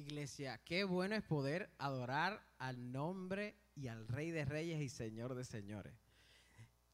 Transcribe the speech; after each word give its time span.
Iglesia, 0.00 0.58
qué 0.64 0.84
bueno 0.84 1.14
es 1.14 1.22
poder 1.22 1.70
adorar 1.78 2.42
al 2.58 2.90
nombre 2.90 3.56
y 3.76 3.88
al 3.88 4.08
Rey 4.08 4.30
de 4.30 4.44
Reyes 4.44 4.80
y 4.80 4.88
Señor 4.88 5.34
de 5.34 5.44
Señores. 5.44 5.94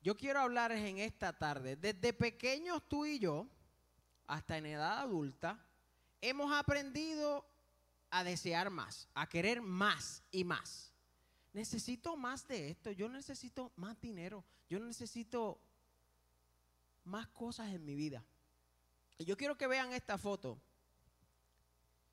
Yo 0.03 0.17
quiero 0.17 0.41
hablar 0.41 0.73
en 0.73 0.99
esta 0.99 1.33
tarde, 1.33 1.77
desde 1.77 2.13
pequeños 2.13 2.83
tú 2.89 3.07
y 3.07 3.19
yo, 3.19 3.49
hasta 4.27 4.59
en 4.59 4.67
edad 4.67 4.99
adulta, 4.99 5.65
hemos 6.21 6.53
aprendido 6.53 7.47
a 8.11 8.25
desear 8.25 8.71
más, 8.71 9.09
a 9.15 9.29
querer 9.29 9.63
más 9.63 10.23
y 10.31 10.45
más. 10.45 10.93
Necesito 11.53 12.17
más 12.17 12.47
de 12.47 12.71
esto, 12.71 12.91
yo 12.91 13.09
necesito 13.09 13.73
más 13.77 14.01
dinero, 14.01 14.45
yo 14.69 14.79
necesito 14.79 15.61
más 17.05 17.29
cosas 17.29 17.73
en 17.73 17.85
mi 17.85 17.95
vida. 17.95 18.25
Y 19.19 19.25
yo 19.25 19.37
quiero 19.37 19.57
que 19.57 19.67
vean 19.67 19.93
esta 19.93 20.19
foto. 20.19 20.61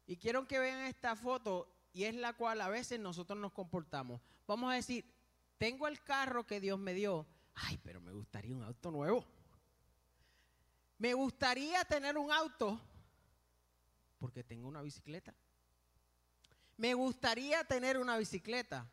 Y 0.05 0.17
quiero 0.17 0.47
que 0.47 0.59
vean 0.59 0.81
esta 0.81 1.15
foto 1.15 1.67
y 1.93 2.03
es 2.05 2.15
la 2.15 2.33
cual 2.33 2.61
a 2.61 2.69
veces 2.69 2.99
nosotros 2.99 3.39
nos 3.39 3.53
comportamos. 3.53 4.21
Vamos 4.47 4.71
a 4.71 4.75
decir, 4.75 5.05
tengo 5.57 5.87
el 5.87 6.01
carro 6.03 6.45
que 6.45 6.59
Dios 6.59 6.79
me 6.79 6.93
dio. 6.93 7.25
Ay, 7.55 7.79
pero 7.83 8.01
me 8.01 8.11
gustaría 8.11 8.55
un 8.55 8.63
auto 8.63 8.91
nuevo. 8.91 9.25
Me 10.97 11.13
gustaría 11.13 11.83
tener 11.85 12.17
un 12.17 12.31
auto 12.31 12.79
porque 14.17 14.43
tengo 14.43 14.67
una 14.67 14.81
bicicleta. 14.81 15.33
Me 16.77 16.93
gustaría 16.93 17.63
tener 17.65 17.97
una 17.97 18.17
bicicleta 18.17 18.89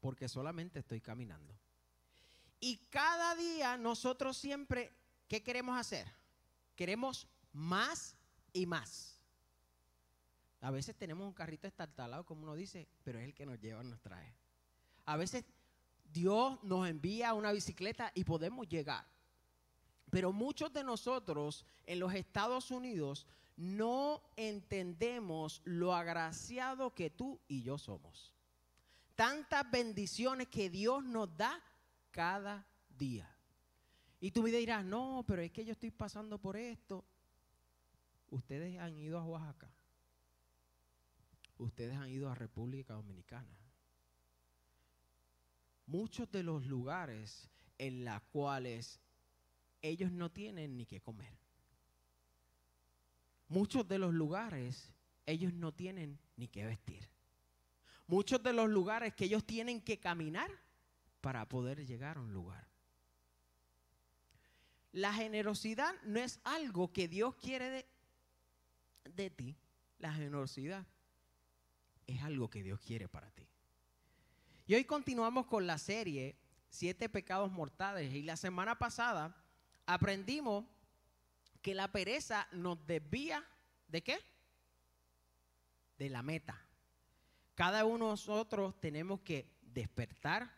porque 0.00 0.28
solamente 0.28 0.80
estoy 0.80 1.00
caminando. 1.00 1.54
Y 2.58 2.78
cada 2.88 3.34
día 3.34 3.76
nosotros 3.76 4.36
siempre, 4.36 4.92
¿qué 5.28 5.42
queremos 5.42 5.78
hacer? 5.78 6.10
Queremos 6.76 7.28
más 7.52 8.16
y 8.52 8.66
más. 8.66 9.19
A 10.60 10.70
veces 10.70 10.94
tenemos 10.94 11.26
un 11.26 11.32
carrito 11.32 11.66
estartalado, 11.66 12.24
como 12.26 12.42
uno 12.42 12.54
dice, 12.54 12.86
pero 13.02 13.18
es 13.18 13.24
el 13.24 13.34
que 13.34 13.46
nos 13.46 13.58
lleva, 13.58 13.82
nos 13.82 14.00
trae. 14.00 14.34
A 15.06 15.16
veces 15.16 15.44
Dios 16.12 16.62
nos 16.62 16.86
envía 16.86 17.32
una 17.32 17.50
bicicleta 17.52 18.12
y 18.14 18.24
podemos 18.24 18.68
llegar. 18.68 19.06
Pero 20.10 20.32
muchos 20.32 20.72
de 20.72 20.84
nosotros 20.84 21.64
en 21.86 21.98
los 21.98 22.12
Estados 22.12 22.70
Unidos 22.70 23.26
no 23.56 24.22
entendemos 24.36 25.62
lo 25.64 25.94
agraciado 25.94 26.94
que 26.94 27.08
tú 27.08 27.40
y 27.48 27.62
yo 27.62 27.78
somos. 27.78 28.34
Tantas 29.14 29.70
bendiciones 29.70 30.48
que 30.48 30.68
Dios 30.68 31.04
nos 31.04 31.34
da 31.36 31.62
cada 32.10 32.66
día. 32.98 33.34
Y 34.20 34.30
tú 34.30 34.42
me 34.42 34.50
dirás, 34.50 34.84
no, 34.84 35.24
pero 35.26 35.40
es 35.40 35.50
que 35.52 35.64
yo 35.64 35.72
estoy 35.72 35.90
pasando 35.90 36.38
por 36.38 36.56
esto. 36.56 37.04
Ustedes 38.28 38.78
han 38.78 38.98
ido 38.98 39.18
a 39.18 39.24
Oaxaca 39.24 39.70
ustedes 41.64 41.96
han 41.96 42.08
ido 42.08 42.28
a 42.30 42.34
República 42.34 42.94
Dominicana. 42.94 43.56
Muchos 45.86 46.30
de 46.30 46.42
los 46.42 46.66
lugares 46.66 47.50
en 47.78 48.04
los 48.04 48.22
cuales 48.32 49.00
ellos 49.82 50.10
no 50.12 50.30
tienen 50.30 50.76
ni 50.76 50.86
qué 50.86 51.00
comer. 51.00 51.36
Muchos 53.48 53.86
de 53.88 53.98
los 53.98 54.14
lugares 54.14 54.92
ellos 55.26 55.52
no 55.52 55.72
tienen 55.72 56.18
ni 56.36 56.48
qué 56.48 56.64
vestir. 56.64 57.08
Muchos 58.06 58.42
de 58.42 58.52
los 58.52 58.68
lugares 58.68 59.14
que 59.14 59.26
ellos 59.26 59.44
tienen 59.44 59.80
que 59.80 59.98
caminar 59.98 60.50
para 61.20 61.48
poder 61.48 61.86
llegar 61.86 62.16
a 62.16 62.20
un 62.20 62.32
lugar. 62.32 62.68
La 64.92 65.12
generosidad 65.12 65.94
no 66.02 66.18
es 66.18 66.40
algo 66.42 66.92
que 66.92 67.06
Dios 67.06 67.36
quiere 67.36 67.70
de, 67.70 67.86
de 69.04 69.30
ti. 69.30 69.56
La 69.98 70.12
generosidad 70.12 70.86
es 72.10 72.22
algo 72.22 72.50
que 72.50 72.62
Dios 72.62 72.80
quiere 72.80 73.08
para 73.08 73.30
ti. 73.30 73.46
Y 74.66 74.74
hoy 74.74 74.84
continuamos 74.84 75.46
con 75.46 75.66
la 75.66 75.78
serie 75.78 76.36
Siete 76.70 77.08
pecados 77.08 77.50
mortales. 77.50 78.14
Y 78.14 78.22
la 78.22 78.36
semana 78.36 78.78
pasada 78.78 79.36
aprendimos 79.86 80.64
que 81.60 81.74
la 81.74 81.90
pereza 81.90 82.46
nos 82.52 82.86
desvía 82.86 83.44
de 83.88 84.02
qué? 84.02 84.18
De 85.98 86.08
la 86.08 86.22
meta. 86.22 86.64
Cada 87.56 87.84
uno 87.84 88.06
de 88.06 88.10
nosotros 88.12 88.80
tenemos 88.80 89.20
que 89.20 89.52
despertar, 89.60 90.50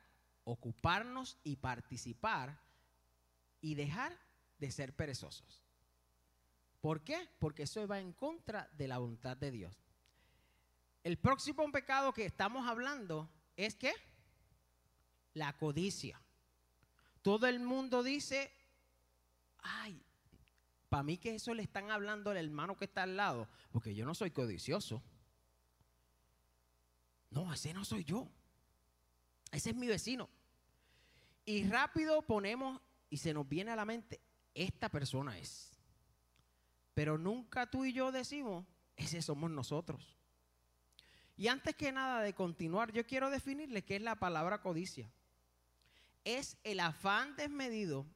ocuparnos 0.45 1.39
y 1.43 1.57
participar 1.57 2.61
y 3.63 3.75
dejar 3.75 4.17
de 4.59 4.71
ser 4.71 4.95
perezosos. 4.95 5.63
¿Por 6.83 7.03
qué? 7.03 7.29
Porque 7.39 7.63
eso 7.63 7.89
va 7.89 8.01
en 8.01 8.13
contra 8.13 8.69
de 8.77 8.87
la 8.87 8.99
voluntad 8.99 9.37
de 9.37 9.51
Dios. 9.51 9.82
El 11.05 11.19
próximo 11.19 11.71
pecado 11.73 12.13
que 12.13 12.25
estamos 12.25 12.69
hablando 12.69 13.29
es 13.57 13.75
que 13.75 13.93
la 15.35 15.57
codicia. 15.57 16.21
Todo 17.23 17.47
el 17.47 17.61
mundo 17.61 18.03
dice, 18.03 18.53
ay, 19.59 20.01
para 20.89 21.03
mí 21.03 21.19
que 21.19 21.35
eso 21.35 21.55
le 21.55 21.63
están 21.63 21.91
hablando 21.91 22.31
al 22.31 22.37
hermano 22.37 22.77
que 22.77 22.85
está 22.85 23.03
al 23.05 23.17
lado, 23.17 23.49
porque 23.71 23.95
yo 23.95 24.05
no 24.05 24.15
soy 24.15 24.31
codicioso. 24.31 25.03
No, 27.31 27.53
ese 27.53 27.73
no 27.73 27.85
soy 27.85 28.05
yo. 28.05 28.29
Ese 29.51 29.71
es 29.71 29.77
mi 29.77 29.87
vecino. 29.87 30.29
Y 31.45 31.65
rápido 31.69 32.23
ponemos 32.23 32.81
y 33.11 33.17
se 33.17 33.35
nos 33.35 33.49
viene 33.49 33.71
a 33.71 33.77
la 33.77 33.85
mente, 33.85 34.21
esta 34.55 34.89
persona 34.89 35.39
es. 35.39 35.73
Pero 36.95 37.19
nunca 37.19 37.71
tú 37.71 37.85
y 37.85 37.93
yo 37.93 38.13
decimos, 38.13 38.67
ese 38.97 39.23
somos 39.23 39.51
nosotros. 39.51 40.22
Y 41.37 41.49
antes 41.49 41.75
que 41.75 41.93
nada 41.93 42.23
de 42.23 42.35
continuar, 42.35 42.93
yo 42.93 43.07
quiero 43.07 43.31
definirle 43.31 43.83
qué 43.83 43.97
es 43.97 44.03
la 44.03 44.17
palabra 44.17 44.61
codicia. 44.61 45.11
Es 46.25 46.57
el 46.63 46.81
afán 46.81 47.35
desmedido 47.37 48.07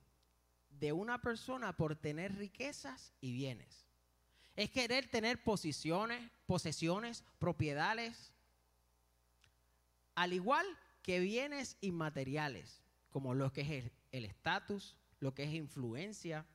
de 0.79 0.93
una 0.93 1.21
persona 1.21 1.77
por 1.77 1.97
tener 1.97 2.37
riquezas 2.37 3.13
y 3.21 3.33
bienes. 3.33 3.87
Es 4.55 4.71
querer 4.71 5.09
tener 5.09 5.43
posiciones, 5.43 6.31
posesiones, 6.47 7.25
propiedades, 7.39 8.33
al 10.15 10.33
igual 10.33 10.67
que 11.03 11.21
bienes 11.21 11.77
inmateriales, 11.81 12.83
como 13.11 13.35
lo 13.35 13.53
que 13.53 13.61
es 13.63 13.93
el 14.13 14.25
estatus, 14.25 14.97
lo 15.21 15.35
que 15.35 15.45
es 15.45 15.53
influencia. 15.53 16.47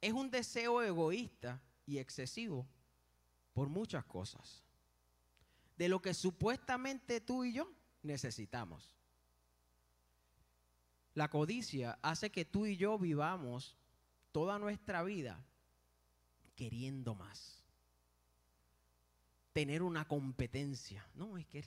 Es 0.00 0.12
un 0.12 0.30
deseo 0.30 0.82
egoísta 0.82 1.60
y 1.84 1.98
excesivo 1.98 2.66
por 3.54 3.68
muchas 3.68 4.04
cosas 4.04 4.65
de 5.76 5.88
lo 5.88 6.00
que 6.00 6.14
supuestamente 6.14 7.20
tú 7.20 7.44
y 7.44 7.52
yo 7.52 7.70
necesitamos. 8.02 8.96
La 11.14 11.28
codicia 11.30 11.98
hace 12.02 12.30
que 12.30 12.44
tú 12.44 12.66
y 12.66 12.76
yo 12.76 12.98
vivamos 12.98 13.76
toda 14.32 14.58
nuestra 14.58 15.02
vida 15.02 15.46
queriendo 16.54 17.14
más. 17.14 17.62
Tener 19.52 19.82
una 19.82 20.06
competencia. 20.06 21.08
No, 21.14 21.38
es 21.38 21.46
que 21.46 21.64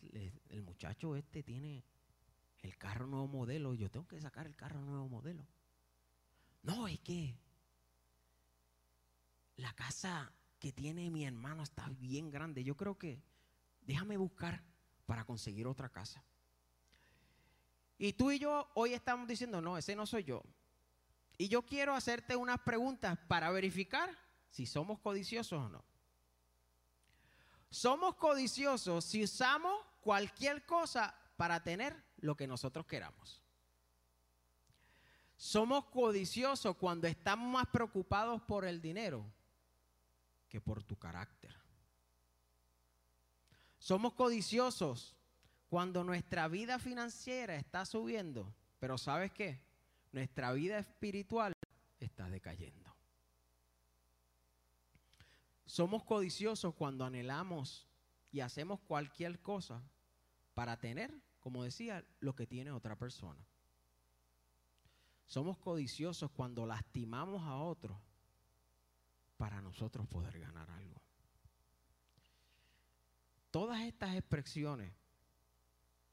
el, 0.49 0.61
muchacho 0.61 1.15
este 1.15 1.41
tiene 1.41 1.83
el 2.61 2.77
carro 2.77 3.07
nuevo 3.07 3.27
modelo, 3.27 3.73
yo 3.73 3.89
tengo 3.89 4.07
que 4.07 4.21
sacar 4.21 4.45
el 4.45 4.55
carro 4.55 4.81
nuevo 4.81 5.07
modelo. 5.07 5.47
No, 6.61 6.87
es 6.87 6.99
que 6.99 7.35
la 9.55 9.73
casa 9.73 10.31
que 10.59 10.71
tiene 10.71 11.09
mi 11.09 11.25
hermano 11.25 11.63
está 11.63 11.89
bien 11.89 12.29
grande. 12.29 12.63
Yo 12.63 12.75
creo 12.75 12.97
que 12.97 13.21
déjame 13.89 14.17
buscar 14.17 14.61
para 15.07 15.25
conseguir 15.25 15.65
otra 15.65 15.89
casa. 15.89 16.23
Y 17.97 18.13
tú 18.13 18.29
y 18.29 18.37
yo 18.37 18.69
hoy 18.75 18.93
estamos 18.93 19.27
diciendo, 19.27 19.61
no, 19.61 19.79
ese 19.79 19.95
no 19.95 20.05
soy 20.05 20.23
yo. 20.23 20.43
Y 21.39 21.47
yo 21.47 21.65
quiero 21.65 21.95
hacerte 21.95 22.35
unas 22.35 22.59
preguntas 22.59 23.17
para 23.27 23.49
verificar 23.49 24.15
si 24.51 24.67
somos 24.67 24.99
codiciosos 24.99 25.59
o 25.59 25.69
no. 25.69 25.83
Somos 27.71 28.13
codiciosos 28.17 29.05
si 29.05 29.23
usamos 29.23 29.73
cualquier 30.01 30.67
cosa 30.67 31.15
para 31.35 31.63
tener 31.63 31.95
lo 32.17 32.37
que 32.37 32.45
nosotros 32.45 32.85
queramos. 32.85 33.41
Somos 35.35 35.85
codiciosos 35.85 36.77
cuando 36.77 37.07
estamos 37.07 37.51
más 37.51 37.65
preocupados 37.65 38.39
por 38.43 38.65
el 38.65 38.81
dinero 38.81 39.25
que 40.47 40.61
por 40.61 40.83
tu 40.83 40.95
carácter. 40.95 41.68
Somos 43.79 44.13
codiciosos 44.13 45.15
cuando 45.69 46.03
nuestra 46.03 46.47
vida 46.47 46.79
financiera 46.79 47.55
está 47.55 47.85
subiendo, 47.85 48.53
pero 48.79 48.97
¿sabes 48.97 49.31
qué? 49.31 49.61
Nuestra 50.11 50.51
vida 50.51 50.79
espiritual 50.79 51.53
está 51.99 52.29
decayendo. 52.29 52.93
Somos 55.65 56.03
codiciosos 56.03 56.73
cuando 56.75 57.05
anhelamos 57.05 57.87
y 58.31 58.41
hacemos 58.41 58.79
cualquier 58.81 59.39
cosa 59.39 59.81
para 60.53 60.77
tener, 60.77 61.13
como 61.39 61.63
decía, 61.63 62.03
lo 62.19 62.35
que 62.35 62.47
tiene 62.47 62.71
otra 62.71 62.97
persona. 62.97 63.45
Somos 65.27 65.57
codiciosos 65.59 66.31
cuando 66.31 66.65
lastimamos 66.65 67.43
a 67.43 67.55
otros 67.57 67.97
para 69.37 69.61
nosotros 69.61 70.07
poder 70.07 70.39
ganar 70.39 70.69
algo. 70.71 70.99
Todas 73.51 73.81
estas 73.81 74.15
expresiones 74.15 74.91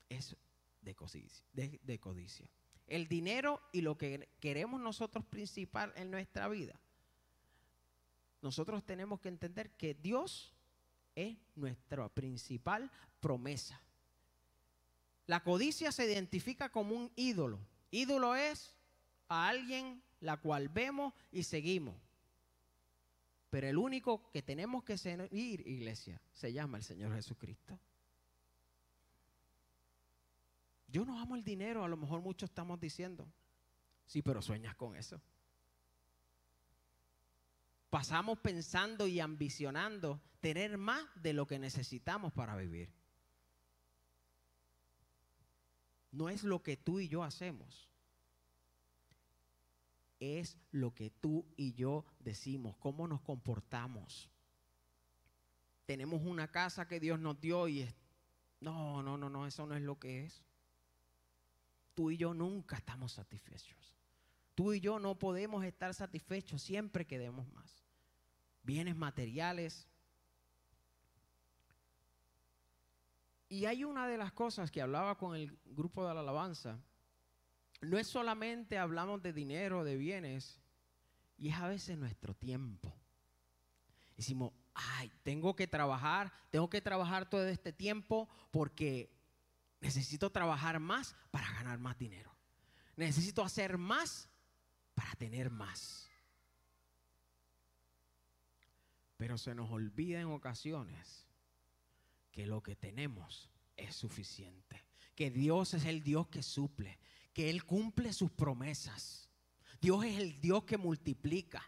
es 0.08 0.36
de 0.82 0.94
codicia, 0.94 1.44
de, 1.52 1.98
codicia. 1.98 2.48
El 2.86 3.08
dinero 3.08 3.60
y 3.72 3.80
lo 3.80 3.98
que 3.98 4.28
queremos 4.40 4.80
nosotros 4.80 5.24
principal 5.24 5.92
en 5.96 6.10
nuestra 6.10 6.48
vida. 6.48 6.80
Nosotros 8.40 8.84
tenemos 8.86 9.20
que 9.20 9.28
entender 9.28 9.70
que 9.72 9.94
Dios 9.94 10.54
es 11.14 11.36
nuestra 11.56 12.08
principal 12.08 12.90
promesa. 13.20 13.80
La 15.26 15.42
codicia 15.42 15.90
se 15.90 16.06
identifica 16.06 16.68
como 16.68 16.94
un 16.94 17.10
ídolo. 17.16 17.58
Ídolo 17.90 18.36
es 18.36 18.76
a 19.28 19.48
alguien 19.48 20.02
la 20.20 20.36
cual 20.36 20.68
vemos 20.68 21.12
y 21.32 21.42
seguimos. 21.42 22.05
Pero 23.50 23.68
el 23.68 23.76
único 23.76 24.30
que 24.30 24.42
tenemos 24.42 24.84
que 24.84 24.98
seguir, 24.98 25.66
iglesia, 25.66 26.20
se 26.32 26.52
llama 26.52 26.78
el 26.78 26.84
Señor 26.84 27.14
Jesucristo. 27.14 27.78
Yo 30.88 31.04
no 31.04 31.20
amo 31.20 31.36
el 31.36 31.44
dinero, 31.44 31.84
a 31.84 31.88
lo 31.88 31.96
mejor 31.96 32.20
muchos 32.20 32.50
estamos 32.50 32.80
diciendo. 32.80 33.26
Sí, 34.06 34.22
pero 34.22 34.40
sueñas 34.40 34.74
con 34.76 34.96
eso. 34.96 35.20
Pasamos 37.90 38.38
pensando 38.38 39.06
y 39.06 39.20
ambicionando 39.20 40.20
tener 40.40 40.76
más 40.76 41.04
de 41.22 41.32
lo 41.32 41.46
que 41.46 41.58
necesitamos 41.58 42.32
para 42.32 42.56
vivir. 42.56 42.90
No 46.12 46.28
es 46.28 46.44
lo 46.44 46.62
que 46.62 46.76
tú 46.76 47.00
y 47.00 47.08
yo 47.08 47.22
hacemos. 47.22 47.88
Es 50.18 50.56
lo 50.70 50.94
que 50.94 51.10
tú 51.10 51.46
y 51.56 51.74
yo 51.74 52.04
decimos, 52.20 52.76
cómo 52.78 53.06
nos 53.06 53.20
comportamos. 53.20 54.30
Tenemos 55.84 56.22
una 56.22 56.50
casa 56.50 56.88
que 56.88 57.00
Dios 57.00 57.18
nos 57.20 57.40
dio 57.40 57.68
y 57.68 57.82
es... 57.82 57.94
No, 58.60 59.02
no, 59.02 59.18
no, 59.18 59.28
no, 59.28 59.46
eso 59.46 59.66
no 59.66 59.74
es 59.74 59.82
lo 59.82 59.98
que 59.98 60.24
es. 60.24 60.42
Tú 61.94 62.10
y 62.10 62.16
yo 62.16 62.34
nunca 62.34 62.76
estamos 62.76 63.12
satisfechos. 63.12 63.94
Tú 64.54 64.72
y 64.72 64.80
yo 64.80 64.98
no 64.98 65.18
podemos 65.18 65.64
estar 65.64 65.92
satisfechos 65.92 66.62
siempre 66.62 67.06
que 67.06 67.18
demos 67.18 67.46
más. 67.52 67.84
Bienes 68.62 68.96
materiales. 68.96 69.86
Y 73.48 73.66
hay 73.66 73.84
una 73.84 74.08
de 74.08 74.16
las 74.16 74.32
cosas 74.32 74.70
que 74.70 74.80
hablaba 74.80 75.18
con 75.18 75.36
el 75.36 75.56
grupo 75.66 76.06
de 76.08 76.14
la 76.14 76.20
alabanza. 76.20 76.80
No 77.80 77.98
es 77.98 78.06
solamente 78.06 78.78
hablamos 78.78 79.22
de 79.22 79.32
dinero, 79.32 79.84
de 79.84 79.96
bienes, 79.96 80.60
y 81.38 81.50
es 81.50 81.56
a 81.56 81.68
veces 81.68 81.98
nuestro 81.98 82.34
tiempo. 82.34 82.94
Decimos, 84.16 84.52
ay, 84.74 85.12
tengo 85.22 85.54
que 85.54 85.66
trabajar, 85.66 86.32
tengo 86.50 86.70
que 86.70 86.80
trabajar 86.80 87.28
todo 87.28 87.46
este 87.46 87.72
tiempo 87.72 88.28
porque 88.50 89.14
necesito 89.80 90.30
trabajar 90.30 90.80
más 90.80 91.14
para 91.30 91.50
ganar 91.52 91.78
más 91.78 91.98
dinero. 91.98 92.34
Necesito 92.96 93.42
hacer 93.42 93.76
más 93.76 94.30
para 94.94 95.14
tener 95.16 95.50
más. 95.50 96.08
Pero 99.18 99.36
se 99.38 99.54
nos 99.54 99.70
olvida 99.70 100.20
en 100.20 100.28
ocasiones 100.28 101.26
que 102.32 102.46
lo 102.46 102.62
que 102.62 102.76
tenemos 102.76 103.50
es 103.76 103.94
suficiente. 103.94 104.84
Que 105.14 105.30
Dios 105.30 105.74
es 105.74 105.84
el 105.84 106.02
Dios 106.02 106.28
que 106.28 106.42
suple. 106.42 106.98
Que 107.36 107.50
Él 107.50 107.66
cumple 107.66 108.14
sus 108.14 108.30
promesas. 108.30 109.28
Dios 109.78 110.02
es 110.06 110.18
el 110.18 110.40
Dios 110.40 110.64
que 110.64 110.78
multiplica. 110.78 111.62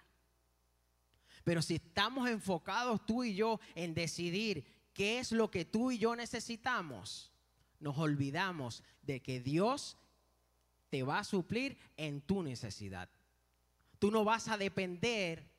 Pero 1.45 1.61
si 1.61 1.75
estamos 1.75 2.27
enfocados 2.27 3.05
tú 3.05 3.23
y 3.23 3.35
yo 3.35 3.61
en 3.75 3.93
decidir 3.93 4.65
qué 4.95 5.19
es 5.19 5.31
lo 5.31 5.51
que 5.51 5.67
tú 5.67 5.91
y 5.91 5.99
yo 5.99 6.17
necesitamos, 6.17 7.31
nos 7.81 7.99
olvidamos 7.99 8.83
de 9.03 9.21
que 9.21 9.41
Dios 9.41 9.99
te 10.89 11.03
va 11.03 11.19
a 11.19 11.25
suplir 11.25 11.77
en 11.99 12.23
tu 12.23 12.43
necesidad. 12.43 13.11
Tú 13.99 14.11
no 14.11 14.25
vas 14.25 14.49
a 14.49 14.57
depender 14.57 15.51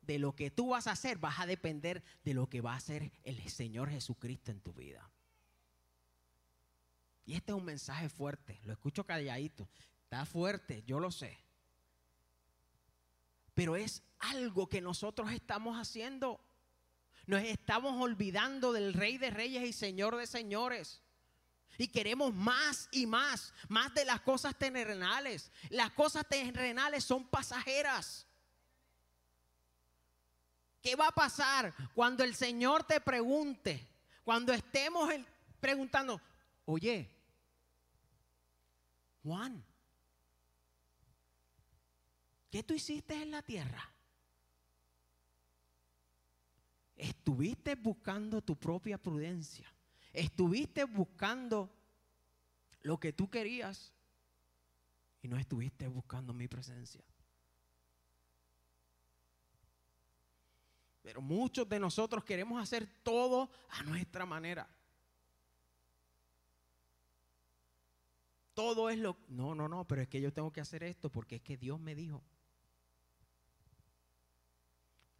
de 0.00 0.18
lo 0.18 0.34
que 0.34 0.50
tú 0.50 0.68
vas 0.68 0.86
a 0.86 0.92
hacer, 0.92 1.18
vas 1.18 1.40
a 1.40 1.46
depender 1.46 2.02
de 2.24 2.32
lo 2.32 2.48
que 2.48 2.62
va 2.62 2.72
a 2.72 2.76
hacer 2.76 3.12
el 3.22 3.46
Señor 3.50 3.90
Jesucristo 3.90 4.50
en 4.50 4.60
tu 4.62 4.72
vida. 4.72 5.10
Y 7.28 7.34
este 7.34 7.52
es 7.52 7.58
un 7.58 7.64
mensaje 7.66 8.08
fuerte, 8.08 8.58
lo 8.64 8.72
escucho 8.72 9.04
calladito, 9.04 9.68
está 10.04 10.24
fuerte, 10.24 10.82
yo 10.86 10.98
lo 10.98 11.10
sé. 11.10 11.38
Pero 13.52 13.76
es 13.76 14.02
algo 14.18 14.66
que 14.66 14.80
nosotros 14.80 15.30
estamos 15.32 15.76
haciendo. 15.76 16.42
Nos 17.26 17.42
estamos 17.42 18.02
olvidando 18.02 18.72
del 18.72 18.94
Rey 18.94 19.18
de 19.18 19.28
Reyes 19.28 19.62
y 19.62 19.74
Señor 19.74 20.16
de 20.16 20.26
Señores. 20.26 21.02
Y 21.76 21.88
queremos 21.88 22.32
más 22.32 22.88
y 22.92 23.04
más, 23.04 23.52
más 23.68 23.92
de 23.92 24.06
las 24.06 24.22
cosas 24.22 24.56
terrenales. 24.56 25.52
Las 25.68 25.90
cosas 25.90 26.26
terrenales 26.26 27.04
son 27.04 27.28
pasajeras. 27.28 28.26
¿Qué 30.80 30.96
va 30.96 31.08
a 31.08 31.14
pasar 31.14 31.74
cuando 31.94 32.24
el 32.24 32.34
Señor 32.34 32.84
te 32.84 33.02
pregunte? 33.02 33.86
Cuando 34.24 34.54
estemos 34.54 35.12
preguntando, 35.60 36.18
oye, 36.64 37.17
Juan, 39.28 39.62
¿qué 42.50 42.62
tú 42.62 42.72
hiciste 42.72 43.20
en 43.20 43.30
la 43.30 43.42
tierra? 43.42 43.92
Estuviste 46.96 47.74
buscando 47.74 48.40
tu 48.40 48.56
propia 48.56 48.96
prudencia 48.96 49.70
Estuviste 50.14 50.84
buscando 50.84 51.70
lo 52.80 52.98
que 52.98 53.12
tú 53.12 53.28
querías 53.28 53.92
y 55.20 55.28
no 55.28 55.36
estuviste 55.36 55.86
buscando 55.88 56.32
mi 56.32 56.48
presencia. 56.48 57.04
Pero 61.02 61.20
muchos 61.20 61.68
de 61.68 61.78
nosotros 61.78 62.24
queremos 62.24 62.62
hacer 62.62 62.86
todo 63.02 63.50
a 63.68 63.82
nuestra 63.82 64.24
manera. 64.24 64.66
Todo 68.58 68.90
es 68.90 68.98
lo... 68.98 69.16
No, 69.28 69.54
no, 69.54 69.68
no, 69.68 69.86
pero 69.86 70.02
es 70.02 70.08
que 70.08 70.20
yo 70.20 70.32
tengo 70.32 70.50
que 70.50 70.60
hacer 70.60 70.82
esto 70.82 71.12
porque 71.12 71.36
es 71.36 71.42
que 71.42 71.56
Dios 71.56 71.78
me 71.78 71.94
dijo. 71.94 72.24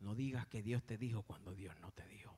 No 0.00 0.16
digas 0.16 0.48
que 0.48 0.60
Dios 0.60 0.82
te 0.82 0.98
dijo 0.98 1.22
cuando 1.22 1.54
Dios 1.54 1.78
no 1.78 1.92
te 1.92 2.04
dijo. 2.08 2.36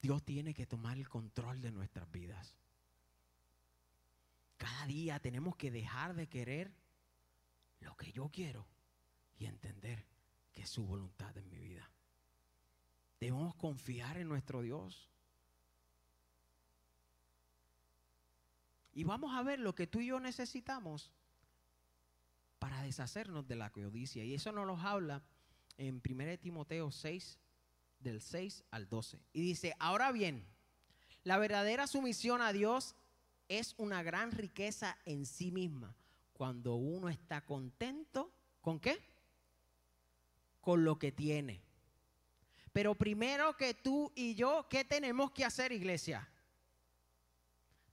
Dios 0.00 0.22
tiene 0.22 0.54
que 0.54 0.66
tomar 0.66 0.98
el 0.98 1.08
control 1.08 1.60
de 1.60 1.72
nuestras 1.72 2.08
vidas. 2.12 2.54
Cada 4.56 4.86
día 4.86 5.18
tenemos 5.18 5.56
que 5.56 5.72
dejar 5.72 6.14
de 6.14 6.28
querer 6.28 6.72
lo 7.80 7.96
que 7.96 8.12
yo 8.12 8.28
quiero 8.28 8.68
y 9.36 9.46
entender 9.46 10.06
que 10.52 10.62
es 10.62 10.70
su 10.70 10.86
voluntad 10.86 11.36
en 11.36 11.48
mi 11.48 11.58
vida. 11.58 11.90
Debemos 13.18 13.56
confiar 13.56 14.16
en 14.18 14.28
nuestro 14.28 14.62
Dios. 14.62 15.10
Y 18.98 19.04
vamos 19.04 19.32
a 19.32 19.44
ver 19.44 19.60
lo 19.60 19.76
que 19.76 19.86
tú 19.86 20.00
y 20.00 20.06
yo 20.06 20.18
necesitamos 20.18 21.12
para 22.58 22.82
deshacernos 22.82 23.46
de 23.46 23.54
la 23.54 23.70
codicia. 23.70 24.24
Y 24.24 24.34
eso 24.34 24.50
nos 24.50 24.66
lo 24.66 24.76
habla 24.76 25.22
en 25.76 26.02
1 26.04 26.38
Timoteo 26.40 26.90
6, 26.90 27.38
del 28.00 28.20
6 28.20 28.64
al 28.72 28.88
12. 28.88 29.20
Y 29.32 29.40
dice, 29.40 29.76
ahora 29.78 30.10
bien, 30.10 30.44
la 31.22 31.38
verdadera 31.38 31.86
sumisión 31.86 32.42
a 32.42 32.52
Dios 32.52 32.96
es 33.46 33.76
una 33.78 34.02
gran 34.02 34.32
riqueza 34.32 34.98
en 35.04 35.26
sí 35.26 35.52
misma. 35.52 35.94
Cuando 36.32 36.74
uno 36.74 37.08
está 37.08 37.46
contento, 37.46 38.32
¿con 38.60 38.80
qué? 38.80 39.00
Con 40.60 40.82
lo 40.82 40.98
que 40.98 41.12
tiene. 41.12 41.62
Pero 42.72 42.96
primero 42.96 43.56
que 43.56 43.74
tú 43.74 44.10
y 44.16 44.34
yo, 44.34 44.66
¿qué 44.68 44.84
tenemos 44.84 45.30
que 45.30 45.44
hacer, 45.44 45.70
iglesia? 45.70 46.28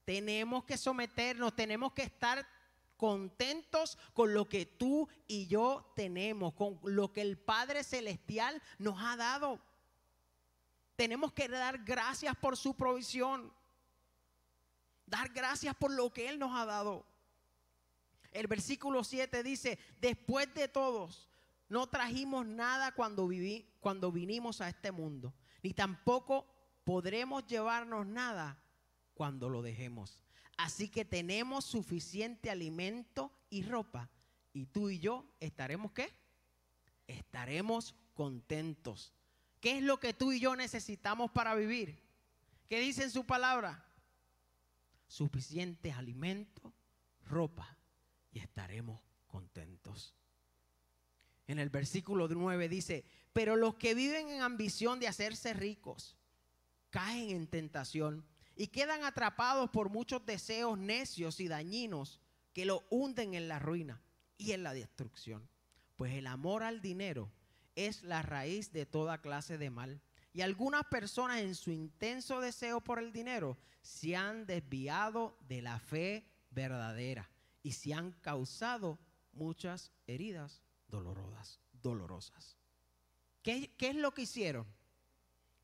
Tenemos 0.05 0.63
que 0.63 0.77
someternos, 0.77 1.55
tenemos 1.55 1.91
que 1.93 2.03
estar 2.03 2.47
contentos 2.95 3.97
con 4.13 4.33
lo 4.33 4.47
que 4.47 4.65
tú 4.65 5.09
y 5.27 5.47
yo 5.47 5.91
tenemos, 5.95 6.53
con 6.53 6.79
lo 6.83 7.11
que 7.11 7.21
el 7.21 7.37
Padre 7.37 7.83
Celestial 7.83 8.61
nos 8.77 9.01
ha 9.01 9.17
dado. 9.17 9.59
Tenemos 10.95 11.33
que 11.33 11.49
dar 11.49 11.83
gracias 11.83 12.35
por 12.37 12.55
su 12.55 12.75
provisión. 12.75 13.51
Dar 15.07 15.29
gracias 15.29 15.75
por 15.75 15.91
lo 15.91 16.11
que 16.13 16.29
Él 16.29 16.39
nos 16.39 16.57
ha 16.57 16.65
dado. 16.65 17.05
El 18.31 18.47
versículo 18.47 19.03
7 19.03 19.43
dice, 19.43 19.79
después 19.99 20.53
de 20.53 20.67
todos, 20.67 21.29
no 21.67 21.87
trajimos 21.87 22.45
nada 22.45 22.91
cuando, 22.91 23.27
viví, 23.27 23.67
cuando 23.79 24.11
vinimos 24.11 24.61
a 24.61 24.69
este 24.69 24.91
mundo, 24.91 25.33
ni 25.63 25.73
tampoco 25.73 26.45
podremos 26.83 27.45
llevarnos 27.45 28.05
nada 28.05 28.61
cuando 29.15 29.49
lo 29.49 29.63
dejemos. 29.63 30.21
Así 30.57 30.89
que 30.89 31.03
tenemos 31.03 31.65
suficiente 31.65 32.51
alimento 32.51 33.31
y 33.49 33.63
ropa. 33.63 34.11
Y 34.53 34.67
tú 34.67 34.91
y 34.91 34.99
yo 34.99 35.25
estaremos 35.39 35.91
qué? 35.91 36.13
Estaremos 37.07 37.95
contentos 38.13 39.15
¿Qué 39.65 39.79
es 39.79 39.83
lo 39.83 39.99
que 39.99 40.13
tú 40.13 40.31
y 40.31 40.39
yo 40.39 40.55
necesitamos 40.55 41.31
para 41.31 41.55
vivir? 41.55 41.99
¿Qué 42.67 42.79
dice 42.79 43.01
en 43.01 43.09
su 43.09 43.25
palabra? 43.25 43.83
Suficiente 45.07 45.91
alimento, 45.91 46.71
ropa 47.25 47.75
y 48.31 48.37
estaremos 48.37 49.01
contentos. 49.25 50.13
En 51.47 51.57
el 51.57 51.71
versículo 51.71 52.27
9 52.27 52.69
dice, 52.69 53.05
pero 53.33 53.55
los 53.55 53.73
que 53.73 53.95
viven 53.95 54.29
en 54.29 54.43
ambición 54.43 54.99
de 54.99 55.07
hacerse 55.07 55.55
ricos 55.55 56.15
caen 56.91 57.31
en 57.31 57.47
tentación 57.47 58.23
y 58.55 58.67
quedan 58.67 59.03
atrapados 59.03 59.69
por 59.69 59.89
muchos 59.89 60.25
deseos 60.25 60.77
necios 60.77 61.39
y 61.39 61.47
dañinos 61.47 62.21
que 62.53 62.65
lo 62.65 62.85
hunden 62.89 63.33
en 63.33 63.47
la 63.47 63.59
ruina 63.59 64.01
y 64.37 64.53
en 64.53 64.63
la 64.63 64.73
destrucción. 64.73 65.47
Pues 65.95 66.13
el 66.13 66.27
amor 66.27 66.63
al 66.63 66.81
dinero 66.81 67.31
es 67.75 68.03
la 68.03 68.21
raíz 68.21 68.71
de 68.71 68.85
toda 68.85 69.21
clase 69.21 69.57
de 69.57 69.69
mal. 69.69 70.01
Y 70.33 70.41
algunas 70.41 70.85
personas 70.85 71.39
en 71.39 71.55
su 71.55 71.71
intenso 71.71 72.41
deseo 72.41 72.81
por 72.81 72.99
el 72.99 73.11
dinero 73.11 73.57
se 73.81 74.15
han 74.15 74.45
desviado 74.45 75.37
de 75.41 75.61
la 75.61 75.79
fe 75.79 76.25
verdadera 76.49 77.29
y 77.61 77.73
se 77.73 77.93
han 77.93 78.11
causado 78.21 78.99
muchas 79.33 79.91
heridas 80.07 80.61
dolorosas. 80.87 81.59
dolorosas. 81.81 82.57
¿Qué, 83.43 83.73
¿Qué, 83.77 83.89
es 83.89 83.95
lo 83.95 84.13
que 84.13 84.23
hicieron? 84.23 84.65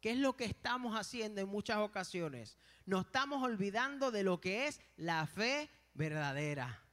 ¿Qué 0.01 0.11
es 0.11 0.17
lo 0.17 0.35
que 0.35 0.45
estamos 0.45 0.97
haciendo 0.97 1.41
en 1.41 1.47
muchas 1.47 1.77
ocasiones? 1.77 2.57
Nos 2.87 3.05
estamos 3.05 3.43
olvidando 3.43 4.09
de 4.09 4.23
lo 4.23 4.41
que 4.41 4.67
es 4.67 4.81
la 4.97 5.27
fe 5.27 5.69
verdadera. 5.93 6.83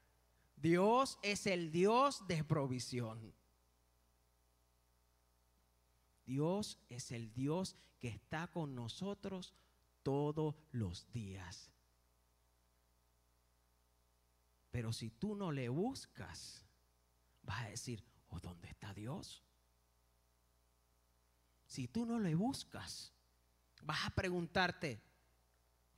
Dios 0.57 1.19
es 1.23 1.47
el 1.47 1.73
Dios 1.73 2.27
de 2.29 2.45
provisión. 2.45 3.35
Dios 6.27 6.79
es 6.91 7.11
el 7.11 7.33
Dios 7.33 7.77
que 7.99 8.09
está 8.09 8.49
con 8.49 8.75
nosotros 8.75 9.55
todos 10.03 10.55
los 10.73 11.11
días. 11.11 11.71
Pero 14.71 14.93
si 14.93 15.09
tú 15.09 15.35
no 15.35 15.51
le 15.51 15.71
buscas, 15.71 16.63
vas 17.43 17.63
a 17.63 17.69
decir, 17.71 18.05
¿o 18.29 18.39
dónde 18.39 18.69
está 18.69 18.93
Dios? 18.93 19.43
Si 21.69 21.87
tú 21.87 22.07
no 22.07 22.19
le 22.19 22.35
buscas, 22.35 23.13
vas 23.83 24.07
a 24.07 24.11
preguntarte, 24.11 25.03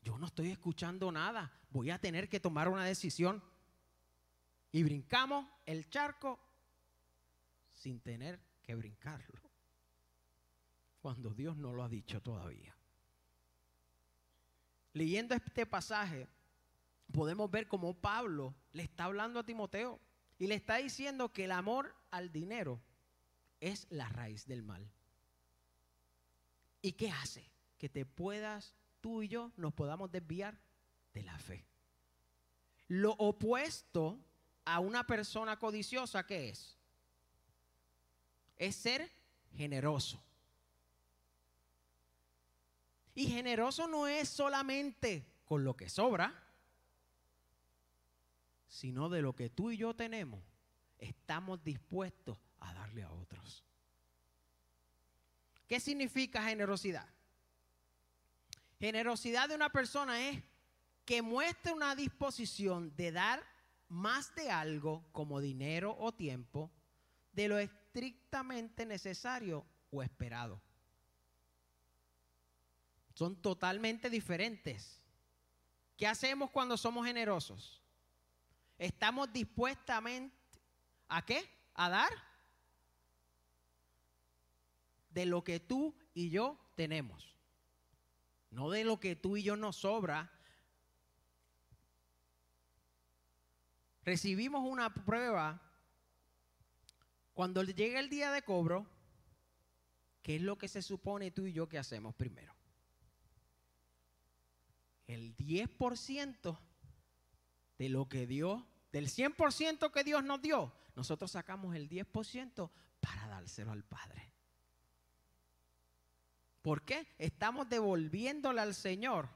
yo 0.02 0.18
no 0.18 0.26
estoy 0.26 0.50
escuchando 0.50 1.12
nada, 1.12 1.52
voy 1.70 1.90
a 1.90 2.00
tener 2.00 2.28
que 2.28 2.40
tomar 2.40 2.68
una 2.68 2.84
decisión. 2.84 3.42
Y 4.72 4.82
brincamos 4.82 5.46
el 5.66 5.88
charco 5.88 6.40
sin 7.68 8.00
tener 8.00 8.40
que 8.62 8.74
brincarlo 8.74 9.40
cuando 11.00 11.30
Dios 11.30 11.56
no 11.56 11.72
lo 11.72 11.84
ha 11.84 11.88
dicho 11.88 12.20
todavía. 12.20 12.76
Leyendo 14.92 15.36
este 15.36 15.66
pasaje, 15.66 16.26
podemos 17.12 17.48
ver 17.48 17.68
cómo 17.68 17.94
Pablo 17.94 18.56
le 18.72 18.82
está 18.82 19.04
hablando 19.04 19.38
a 19.38 19.46
Timoteo 19.46 20.00
y 20.36 20.48
le 20.48 20.56
está 20.56 20.78
diciendo 20.78 21.32
que 21.32 21.44
el 21.44 21.52
amor 21.52 21.94
al 22.10 22.32
dinero 22.32 22.82
es 23.60 23.86
la 23.90 24.08
raíz 24.08 24.46
del 24.46 24.64
mal. 24.64 24.90
¿Y 26.82 26.92
qué 26.92 27.10
hace? 27.10 27.50
Que 27.78 27.88
te 27.88 28.04
puedas, 28.04 28.74
tú 29.00 29.22
y 29.22 29.28
yo, 29.28 29.52
nos 29.56 29.74
podamos 29.74 30.10
desviar 30.10 30.58
de 31.12 31.22
la 31.22 31.38
fe. 31.38 31.64
Lo 32.88 33.12
opuesto 33.12 34.18
a 34.64 34.80
una 34.80 35.06
persona 35.06 35.58
codiciosa, 35.58 36.26
¿qué 36.26 36.50
es? 36.50 36.76
Es 38.56 38.76
ser 38.76 39.10
generoso. 39.56 40.22
Y 43.14 43.26
generoso 43.26 43.86
no 43.88 44.06
es 44.06 44.28
solamente 44.28 45.26
con 45.44 45.64
lo 45.64 45.76
que 45.76 45.88
sobra, 45.88 46.32
sino 48.68 49.08
de 49.08 49.20
lo 49.20 49.34
que 49.34 49.50
tú 49.50 49.70
y 49.70 49.76
yo 49.76 49.94
tenemos, 49.94 50.42
estamos 50.98 51.62
dispuestos 51.62 52.38
a 52.60 52.72
darle 52.72 53.02
a 53.02 53.10
otros. 53.10 53.64
¿Qué 55.70 55.78
significa 55.78 56.42
generosidad? 56.42 57.06
Generosidad 58.80 59.48
de 59.48 59.54
una 59.54 59.70
persona 59.70 60.28
es 60.28 60.42
que 61.04 61.22
muestre 61.22 61.72
una 61.72 61.94
disposición 61.94 62.92
de 62.96 63.12
dar 63.12 63.40
más 63.86 64.34
de 64.34 64.50
algo 64.50 65.04
como 65.12 65.40
dinero 65.40 65.96
o 65.96 66.10
tiempo 66.10 66.72
de 67.30 67.46
lo 67.46 67.56
estrictamente 67.60 68.84
necesario 68.84 69.64
o 69.92 70.02
esperado. 70.02 70.60
Son 73.14 73.40
totalmente 73.40 74.10
diferentes. 74.10 74.98
¿Qué 75.96 76.08
hacemos 76.08 76.50
cuando 76.50 76.76
somos 76.76 77.06
generosos? 77.06 77.80
Estamos 78.76 79.32
dispuestamente 79.32 80.34
a 81.06 81.24
qué? 81.24 81.48
A 81.74 81.88
dar 81.88 82.29
de 85.10 85.26
lo 85.26 85.44
que 85.44 85.60
tú 85.60 85.94
y 86.14 86.30
yo 86.30 86.58
tenemos. 86.74 87.36
No 88.50 88.70
de 88.70 88.84
lo 88.84 88.98
que 88.98 89.16
tú 89.16 89.36
y 89.36 89.42
yo 89.42 89.56
nos 89.56 89.76
sobra. 89.76 90.32
Recibimos 94.04 94.66
una 94.66 94.92
prueba 94.92 95.62
cuando 97.34 97.62
llega 97.62 98.00
el 98.00 98.08
día 98.08 98.32
de 98.32 98.42
cobro. 98.42 98.86
¿Qué 100.22 100.36
es 100.36 100.42
lo 100.42 100.58
que 100.58 100.68
se 100.68 100.82
supone 100.82 101.30
tú 101.30 101.46
y 101.46 101.52
yo 101.52 101.68
que 101.68 101.78
hacemos 101.78 102.14
primero? 102.14 102.54
el 105.14 105.36
10% 105.36 106.58
de 107.78 107.88
lo 107.88 108.08
que 108.08 108.26
Dios, 108.26 108.62
del 108.92 109.08
100% 109.08 109.90
que 109.90 110.04
Dios 110.04 110.22
nos 110.22 110.40
dio, 110.40 110.72
nosotros 110.94 111.32
sacamos 111.32 111.74
el 111.74 111.88
10% 111.88 112.70
para 113.00 113.26
dárselo 113.26 113.72
al 113.72 113.84
Padre. 113.84 114.32
¿Por 116.62 116.82
qué? 116.82 117.06
Estamos 117.18 117.68
devolviéndole 117.68 118.60
al 118.60 118.74
Señor 118.74 119.28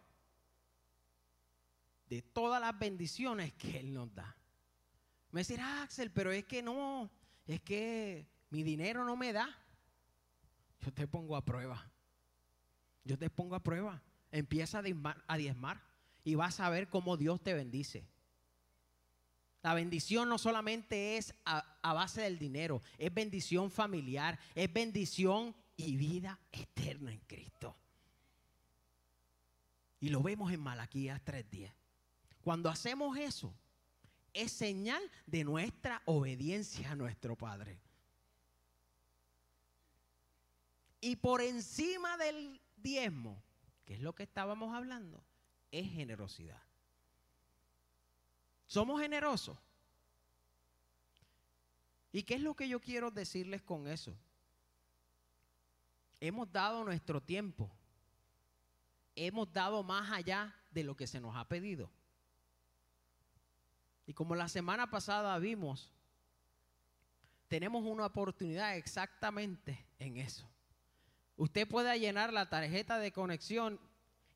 de 2.09 2.21
todas 2.23 2.61
las 2.61 2.79
bendiciones 2.79 3.55
que 3.55 3.79
Él 3.79 3.95
nos 3.95 4.15
da. 4.15 4.37
Me 5.31 5.43
dirá, 5.43 5.83
Axel, 5.83 6.11
pero 6.11 6.31
es 6.33 6.45
que 6.45 6.63
no, 6.63 7.11
es 7.47 7.61
que 7.63 8.27
mi 8.51 8.63
dinero 8.63 9.05
no 9.05 9.17
me 9.17 9.33
da. 9.33 9.49
Yo 10.81 10.93
te 10.93 11.09
pongo 11.09 11.35
a 11.35 11.45
prueba. 11.45 11.91
Yo 13.05 13.19
te 13.19 13.31
pongo 13.31 13.55
a 13.55 13.63
prueba. 13.63 14.03
Empieza 14.31 14.79
a 14.79 15.37
diezmar, 15.37 15.83
y 16.25 16.35
vas 16.35 16.61
a 16.61 16.69
ver 16.69 16.89
cómo 16.89 17.17
Dios 17.17 17.43
te 17.43 17.55
bendice. 17.55 18.07
La 19.63 19.73
bendición 19.73 20.29
no 20.29 20.37
solamente 20.39 21.17
es 21.17 21.35
a, 21.47 21.79
a, 21.83 21.93
base 21.95 22.21
del 22.21 22.39
dinero, 22.39 22.83
es 22.99 23.13
bendición 23.15 23.71
familiar, 23.71 24.39
es 24.55 24.71
bendición 24.71 25.55
y 25.77 25.97
vida 25.97 26.39
eterna 26.53 27.13
en 27.13 27.21
Cristo. 27.21 27.77
Y 30.01 30.11
lo 30.11 30.23
vemos 30.23 30.53
en 30.53 30.61
Malaquías 30.61 31.21
3:10. 31.25 31.73
Cuando 32.43 32.69
hacemos 32.69 33.17
eso, 33.17 33.55
es 34.35 34.53
señal 34.53 35.03
de 35.27 35.45
nuestra 35.45 36.03
obediencia 36.05 36.91
a 36.91 36.95
nuestro 36.95 37.37
Padre. 37.37 37.81
Y 41.01 41.17
por 41.17 41.41
encima 41.41 42.17
del 42.17 42.61
diezmo, 42.77 43.43
que 43.85 43.95
es 43.95 44.01
lo 44.01 44.15
que 44.15 44.25
estábamos 44.25 44.75
hablando, 44.75 45.23
es 45.71 45.91
generosidad. 45.91 46.63
Somos 48.67 49.01
generosos. 49.01 49.59
¿Y 52.13 52.23
qué 52.23 52.35
es 52.35 52.41
lo 52.41 52.55
que 52.55 52.69
yo 52.69 52.81
quiero 52.81 53.11
decirles 53.11 53.63
con 53.63 53.87
eso? 53.89 54.17
Hemos 56.21 56.51
dado 56.51 56.85
nuestro 56.85 57.23
tiempo. 57.23 57.71
Hemos 59.15 59.53
dado 59.53 59.83
más 59.83 60.11
allá 60.11 60.55
de 60.71 60.85
lo 60.85 60.97
que 60.97 61.07
se 61.07 61.21
nos 61.21 61.37
ha 61.37 61.47
pedido. 61.47 61.91
Y 64.07 64.13
como 64.13 64.35
la 64.35 64.49
semana 64.49 64.91
pasada 64.91 65.39
vimos, 65.39 65.93
tenemos 67.49 67.85
una 67.85 68.07
oportunidad 68.07 68.77
exactamente 68.77 69.87
en 69.99 70.17
eso 70.17 70.49
usted 71.37 71.67
pueda 71.69 71.97
llenar 71.97 72.33
la 72.33 72.49
tarjeta 72.49 72.99
de 72.99 73.13
conexión 73.13 73.81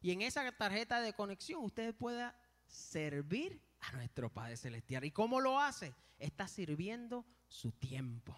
y 0.00 0.12
en 0.12 0.22
esa 0.22 0.50
tarjeta 0.52 1.00
de 1.00 1.12
conexión 1.12 1.64
usted 1.64 1.94
pueda 1.94 2.36
servir 2.66 3.60
a 3.80 3.92
nuestro 3.92 4.32
Padre 4.32 4.56
Celestial. 4.56 5.04
¿Y 5.04 5.10
cómo 5.10 5.40
lo 5.40 5.58
hace? 5.58 5.94
Está 6.18 6.48
sirviendo 6.48 7.24
su 7.48 7.72
tiempo. 7.72 8.36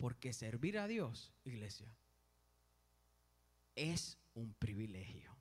Porque 0.00 0.32
servir 0.32 0.78
a 0.78 0.88
Dios, 0.88 1.30
iglesia, 1.44 1.94
es 3.76 4.16
un 4.32 4.54
privilegio. 4.54 5.36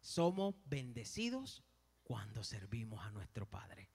Somos 0.00 0.54
bendecidos 0.64 1.62
cuando 2.02 2.42
servimos 2.42 3.04
a 3.04 3.10
nuestro 3.10 3.44
Padre. 3.50 3.90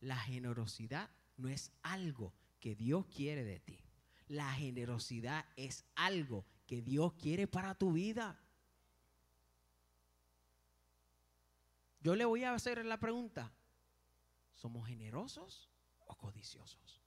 La 0.00 0.16
generosidad 0.16 1.10
no 1.36 1.50
es 1.50 1.72
algo 1.82 2.32
que 2.58 2.74
Dios 2.74 3.04
quiere 3.14 3.44
de 3.44 3.60
ti. 3.60 3.84
La 4.28 4.50
generosidad 4.54 5.44
es 5.56 5.84
algo 5.94 6.46
que 6.66 6.80
Dios 6.80 7.12
quiere 7.12 7.46
para 7.46 7.74
tu 7.74 7.92
vida. 7.92 8.40
Yo 12.00 12.16
le 12.16 12.24
voy 12.24 12.44
a 12.44 12.54
hacer 12.54 12.82
la 12.86 12.98
pregunta, 12.98 13.52
¿somos 14.54 14.88
generosos 14.88 15.68
o 16.06 16.16
codiciosos? 16.16 17.03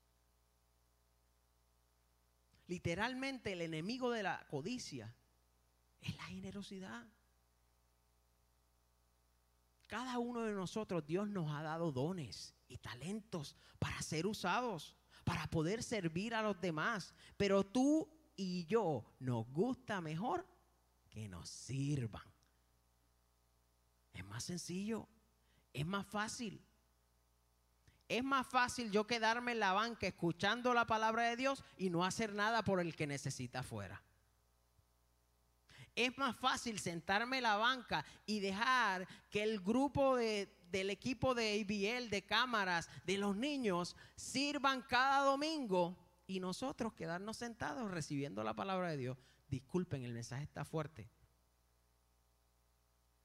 Literalmente 2.68 3.54
el 3.54 3.62
enemigo 3.62 4.12
de 4.12 4.24
la 4.24 4.46
codicia 4.50 5.16
es 6.02 6.16
la 6.18 6.24
generosidad. 6.24 7.08
Cada 9.88 10.20
uno 10.20 10.42
de 10.42 10.54
nosotros, 10.54 11.06
Dios 11.06 11.30
nos 11.30 11.50
ha 11.52 11.62
dado 11.62 11.94
dones 11.94 12.54
y 12.68 12.78
talentos 12.78 13.56
para 13.80 14.02
ser 14.02 14.28
usados, 14.28 14.98
para 15.24 15.48
poder 15.48 15.82
servir 15.82 16.36
a 16.36 16.42
los 16.42 16.60
demás. 16.60 17.14
Pero 17.38 17.66
tú 17.66 18.10
y 18.36 18.66
yo 18.66 19.16
nos 19.20 19.48
gusta 19.48 20.02
mejor 20.02 20.46
que 21.10 21.30
nos 21.30 21.50
sirvan. 21.50 22.30
Es 24.14 24.26
más 24.26 24.44
sencillo, 24.44 25.08
es 25.72 25.86
más 25.86 26.06
fácil. 26.06 26.67
Es 28.08 28.24
más 28.24 28.48
fácil 28.48 28.90
yo 28.92 29.06
quedarme 29.06 29.52
en 29.52 29.60
la 29.60 29.74
banca 29.74 30.08
escuchando 30.08 30.74
la 30.74 30.88
palabra 30.88 31.24
de 31.24 31.36
Dios 31.36 31.64
y 31.78 31.90
no 31.90 32.06
hacer 32.06 32.34
nada 32.34 32.64
por 32.64 32.80
el 32.80 32.96
que 32.96 33.06
necesita 33.06 33.60
afuera. 33.60 34.02
Es 35.94 36.18
más 36.18 36.36
fácil 36.38 36.80
sentarme 36.80 37.38
en 37.38 37.44
la 37.44 37.58
banca 37.58 38.06
y 38.26 38.40
dejar 38.40 39.08
que 39.30 39.44
el 39.44 39.60
grupo 39.60 40.16
del 40.16 40.90
equipo 40.90 41.34
de 41.34 41.60
ABL, 41.60 42.10
de 42.10 42.24
cámaras, 42.26 42.88
de 43.04 43.18
los 43.18 43.36
niños, 43.36 43.96
sirvan 44.16 44.84
cada 44.84 45.26
domingo 45.26 45.98
y 46.28 46.40
nosotros 46.40 46.94
quedarnos 46.94 47.38
sentados 47.38 47.90
recibiendo 47.90 48.44
la 48.44 48.54
palabra 48.54 48.92
de 48.92 48.98
Dios. 48.98 49.18
Disculpen, 49.50 50.04
el 50.04 50.14
mensaje 50.14 50.44
está 50.44 50.64
fuerte. 50.64 51.10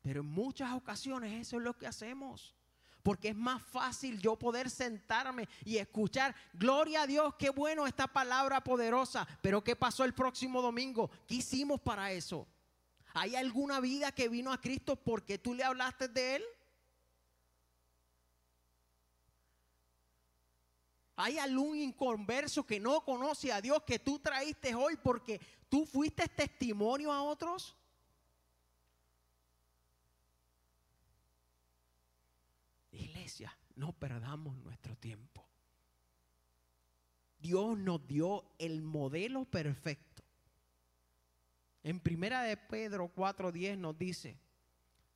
Pero 0.01 0.23
en 0.23 0.27
muchas 0.27 0.73
ocasiones 0.73 1.41
eso 1.41 1.59
es 1.59 1.63
lo 1.63 1.77
que 1.77 1.87
hacemos. 1.87 2.57
Porque 3.03 3.29
es 3.29 3.37
más 3.37 3.63
fácil 3.63 4.21
yo 4.21 4.37
poder 4.37 4.71
sentarme 4.71 5.49
y 5.65 5.79
escuchar, 5.79 6.35
gloria 6.53 7.03
a 7.03 7.07
Dios, 7.07 7.35
qué 7.37 7.51
bueno 7.51 7.87
esta 7.87 8.07
palabra 8.07 8.63
poderosa. 8.63 9.27
Pero 9.41 9.65
¿qué 9.65 9.75
pasó 9.75 10.05
el 10.05 10.15
próximo 10.15 10.63
domingo? 10.63 11.11
¿Qué 11.27 11.37
hicimos 11.37 11.81
para 11.81 12.13
eso? 12.13 12.47
¿Hay 13.15 13.35
alguna 13.35 13.81
vida 13.81 14.13
que 14.13 14.29
vino 14.29 14.53
a 14.53 14.61
Cristo 14.61 14.97
porque 14.97 15.37
tú 15.39 15.55
le 15.55 15.65
hablaste 15.65 16.09
de 16.09 16.37
Él? 16.37 16.45
¿Hay 21.17 21.39
algún 21.39 21.77
inconverso 21.77 22.65
que 22.65 22.81
no 22.81 23.05
conoce 23.05 23.53
a 23.53 23.61
Dios 23.61 23.83
que 23.85 23.99
tú 23.99 24.19
traíste 24.19 24.75
hoy 24.75 24.97
porque 24.97 25.41
tú 25.69 25.85
fuiste 25.85 26.27
testimonio 26.29 27.13
a 27.13 27.23
otros? 27.23 27.77
No 33.75 33.93
perdamos 33.93 34.57
nuestro 34.59 34.97
tiempo. 34.97 35.47
Dios 37.39 37.79
nos 37.79 38.07
dio 38.07 38.45
el 38.59 38.83
modelo 38.83 39.45
perfecto. 39.45 40.23
En 41.83 41.99
primera 41.99 42.43
de 42.43 42.57
Pedro 42.57 43.13
4:10 43.13 43.77
nos 43.79 43.99
dice, 43.99 44.39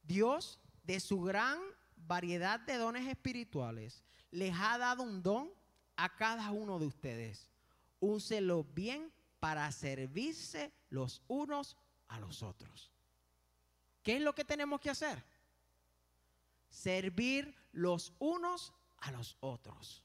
Dios 0.03 0.59
de 0.83 0.99
su 1.01 1.21
gran 1.21 1.59
variedad 1.97 2.61
de 2.61 2.77
dones 2.77 3.07
espirituales 3.07 4.03
les 4.31 4.55
ha 4.59 4.79
dado 4.79 5.03
un 5.03 5.23
don 5.23 5.51
a 5.97 6.15
cada 6.17 6.51
uno 6.51 6.79
de 6.79 6.87
ustedes. 6.87 7.51
Úselo 8.01 8.65
bien 8.65 9.13
para 9.39 9.71
servirse 9.71 10.73
los 10.91 11.23
unos 11.29 11.77
a 12.09 12.19
los 12.19 12.43
otros. 12.43 12.91
¿Qué 14.03 14.17
es 14.17 14.23
lo 14.23 14.35
que 14.35 14.45
tenemos 14.45 14.81
que 14.81 14.91
hacer? 14.91 15.23
Servir 16.69 17.55
los 17.77 18.15
unos 18.19 18.73
a 18.99 19.13
los 19.13 19.37
otros. 19.41 20.03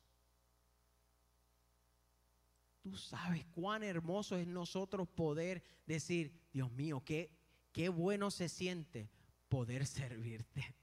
Tú 2.84 2.98
sabes 2.98 3.46
cuán 3.56 3.84
hermoso 3.84 4.36
es 4.36 4.46
nosotros 4.46 5.08
poder 5.08 5.64
decir, 5.86 6.34
Dios 6.52 6.72
mío, 6.72 7.02
qué, 7.06 7.32
qué 7.72 7.90
bueno 7.90 8.30
se 8.30 8.50
siente 8.50 9.10
poder 9.48 9.88
servirte. 9.88 10.76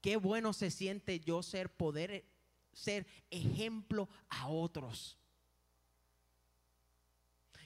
Qué 0.00 0.16
bueno 0.16 0.52
se 0.52 0.70
siente 0.70 1.20
yo 1.20 1.42
ser 1.42 1.74
poder 1.74 2.24
ser 2.72 3.06
ejemplo 3.30 4.08
a 4.28 4.48
otros. 4.48 5.18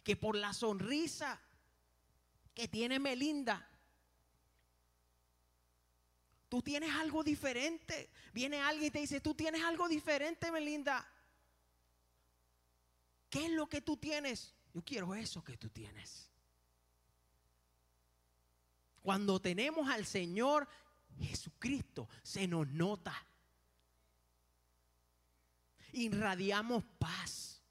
Que 0.05 0.17
por 0.17 0.37
la 0.37 0.53
sonrisa 0.53 1.41
que 2.55 2.69
tiene 2.69 2.99
Melinda, 2.99 3.69
tú 6.53 6.61
tienes 6.61 6.95
algo 6.97 7.25
diferente. 7.25 8.11
Viene 8.35 8.61
alguien 8.61 8.89
y 8.89 8.91
te 8.91 8.99
dice, 8.99 9.23
tú 9.23 9.35
tienes 9.35 9.65
algo 9.65 9.89
diferente, 9.89 10.53
Melinda. 10.53 11.03
¿Qué 13.31 13.47
es 13.47 13.53
lo 13.53 13.67
que 13.67 13.81
tú 13.81 13.97
tienes? 13.97 14.53
Yo 14.75 14.85
quiero 14.85 15.15
eso 15.15 15.43
que 15.43 15.57
tú 15.57 15.71
tienes. 15.71 16.31
Cuando 19.01 19.41
tenemos 19.41 19.89
al 19.89 20.05
Señor 20.05 20.69
Jesucristo, 21.19 22.07
se 22.23 22.47
nos 22.47 22.69
nota 22.69 23.17
irradiamos 25.93 26.85
paz. 26.99 27.63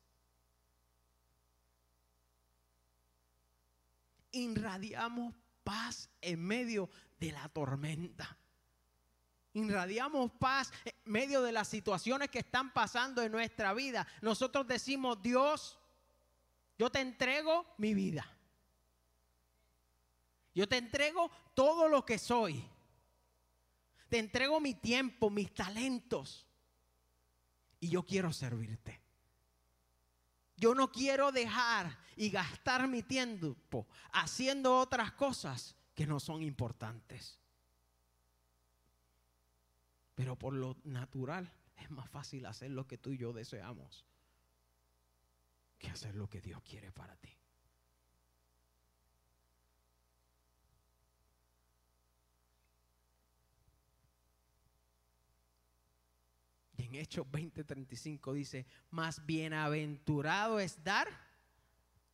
Irradiamos 4.32 5.36
paz 5.63 6.10
en 6.20 6.44
medio 6.44 6.89
de 7.20 7.32
la 7.32 7.48
tormenta. 7.50 8.41
Irradiamos 9.54 10.32
paz 10.32 10.72
en 10.86 10.94
medio 11.06 11.42
de 11.42 11.52
las 11.52 11.68
situaciones 11.68 12.30
que 12.30 12.40
están 12.40 12.72
pasando 12.72 13.22
en 13.22 13.32
nuestra 13.32 13.74
vida. 13.74 14.08
Nosotros 14.22 14.68
decimos, 14.68 15.22
Dios, 15.22 15.78
yo 16.78 16.90
te 16.90 17.02
entrego 17.02 17.66
mi 17.78 17.94
vida. 17.94 18.26
Yo 20.54 20.68
te 20.68 20.78
entrego 20.78 21.30
todo 21.54 21.88
lo 21.88 22.06
que 22.06 22.18
soy. 22.18 22.64
Te 24.10 24.20
entrego 24.20 24.60
mi 24.60 24.74
tiempo, 24.74 25.30
mis 25.30 25.54
talentos 25.54 26.46
y 27.82 27.90
yo 27.90 28.04
quiero 28.04 28.32
servirte. 28.32 29.02
Yo 30.56 30.76
no 30.76 30.92
quiero 30.92 31.32
dejar 31.32 31.98
y 32.16 32.30
gastar 32.30 32.88
mi 32.88 33.02
tiempo 33.02 33.88
haciendo 34.14 34.78
otras 34.78 35.12
cosas 35.14 35.76
que 35.96 36.06
no 36.06 36.20
son 36.20 36.44
importantes. 36.44 37.41
Pero 40.22 40.36
por 40.36 40.54
lo 40.54 40.78
natural 40.84 41.52
es 41.78 41.90
más 41.90 42.08
fácil 42.08 42.46
hacer 42.46 42.70
lo 42.70 42.86
que 42.86 43.00
tú 43.00 43.10
y 43.10 43.18
yo 43.18 43.34
deseamos 43.34 44.06
que 45.80 45.88
hacer 45.88 46.14
lo 46.14 46.30
que 46.30 46.42
Dios 46.42 46.62
quiere 46.62 46.92
para 46.92 47.16
ti. 47.16 47.36
en 56.78 56.94
Hechos 56.94 57.26
20:35 57.26 58.34
dice, 58.34 58.68
más 58.92 59.26
bienaventurado 59.26 60.60
es 60.60 60.84
dar 60.84 61.08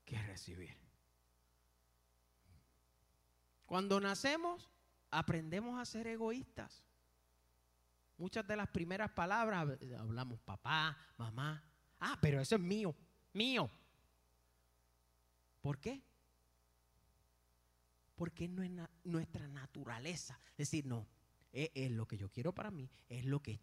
que 0.06 0.18
recibir. 0.24 0.78
Cuando 3.66 4.00
nacemos, 4.00 4.70
aprendemos 5.12 5.78
a 5.78 5.84
ser 5.84 6.08
egoístas. 6.08 6.87
Muchas 8.18 8.48
de 8.48 8.56
las 8.56 8.68
primeras 8.70 9.12
palabras 9.12 9.78
hablamos 9.98 10.40
papá, 10.40 10.98
mamá. 11.18 11.64
Ah, 12.00 12.18
pero 12.22 12.42
eso 12.42 12.56
es 12.56 12.62
mío, 12.62 12.96
mío. 13.34 13.70
¿Por 15.62 15.80
qué? 15.80 16.02
Porque 18.16 18.48
no 18.48 18.64
es 18.64 18.72
nuestra 19.04 19.48
naturaleza. 19.48 20.40
Es 20.52 20.70
decir, 20.70 20.86
no, 20.86 21.08
es, 21.52 21.70
es, 21.76 21.92
lo 21.92 22.08
que 22.08 22.18
yo 22.18 22.30
quiero 22.30 22.54
para 22.54 22.72
mí, 22.72 22.90
es 23.08 23.26
lo 23.26 23.42
que 23.42 23.60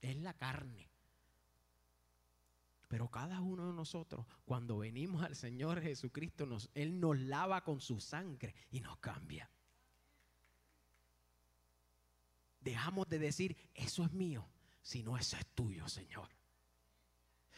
es 0.00 0.16
la 0.16 0.34
carne. 0.34 0.90
Pero 2.88 3.08
cada 3.08 3.40
uno 3.40 3.68
de 3.68 3.72
nosotros, 3.72 4.26
cuando 4.44 4.78
venimos 4.78 5.22
al 5.22 5.34
Señor 5.34 5.80
Jesucristo, 5.80 6.44
nos, 6.44 6.70
Él 6.74 7.00
nos 7.00 7.18
lava 7.18 7.64
con 7.64 7.80
su 7.80 8.00
sangre 8.00 8.54
y 8.70 8.80
nos 8.80 8.98
cambia. 8.98 9.48
Dejamos 12.62 13.08
de 13.08 13.18
decir, 13.18 13.56
eso 13.74 14.04
es 14.04 14.12
mío, 14.12 14.48
sino 14.82 15.16
eso 15.16 15.36
es 15.36 15.46
tuyo, 15.54 15.88
Señor. 15.88 16.28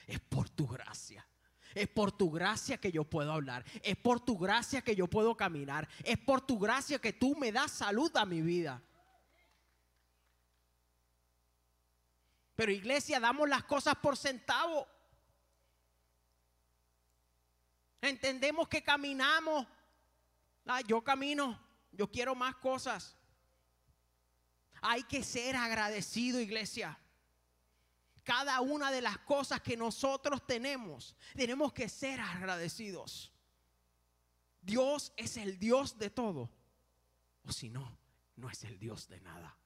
Es 0.07 0.21
por 0.21 0.49
tu 0.49 0.67
gracia. 0.67 1.27
Es 1.75 1.89
por 1.89 2.13
tu 2.13 2.31
gracia 2.31 2.79
que 2.79 2.93
yo 2.93 3.05
puedo 3.05 3.33
hablar. 3.33 3.65
Es 3.83 3.97
por 3.97 4.21
tu 4.21 4.39
gracia 4.39 4.83
que 4.83 4.95
yo 4.95 5.09
puedo 5.09 5.37
caminar. 5.37 5.89
Es 6.05 6.19
por 6.19 6.41
tu 6.41 6.59
gracia 6.59 7.01
que 7.01 7.13
tú 7.13 7.35
me 7.37 7.53
das 7.53 7.73
salud 7.73 8.15
a 8.17 8.25
mi 8.25 8.41
vida. 8.41 8.83
Pero 12.55 12.71
iglesia, 12.71 13.19
damos 13.19 13.49
las 13.49 13.65
cosas 13.65 13.97
por 13.97 14.17
centavo. 14.17 14.87
Entendemos 18.01 18.69
que 18.69 18.83
caminamos. 18.83 19.67
Ah, 20.67 20.81
yo 20.83 21.03
camino, 21.03 21.61
yo 21.91 22.11
quiero 22.11 22.35
más 22.35 22.55
cosas. 22.57 23.17
Hay 24.87 25.03
que 25.05 25.25
ser 25.25 25.57
agradecido, 25.57 26.39
iglesia. 26.39 26.99
Cada 28.23 28.61
una 28.61 28.91
de 28.91 29.01
las 29.01 29.17
cosas 29.17 29.63
que 29.63 29.79
nosotros 29.79 30.47
tenemos, 30.47 31.17
tenemos 31.35 31.73
que 31.73 31.89
ser 31.89 32.21
agradecidos. 32.21 33.33
Dios 34.61 35.15
es 35.17 35.39
el 35.39 35.59
Dios 35.59 35.97
de 35.99 36.11
todo. 36.11 36.51
O 37.45 37.53
si 37.53 37.71
no, 37.71 37.97
no 38.37 38.51
es 38.51 38.63
el 38.65 38.79
Dios 38.79 39.09
de 39.09 39.23
nada. 39.23 39.57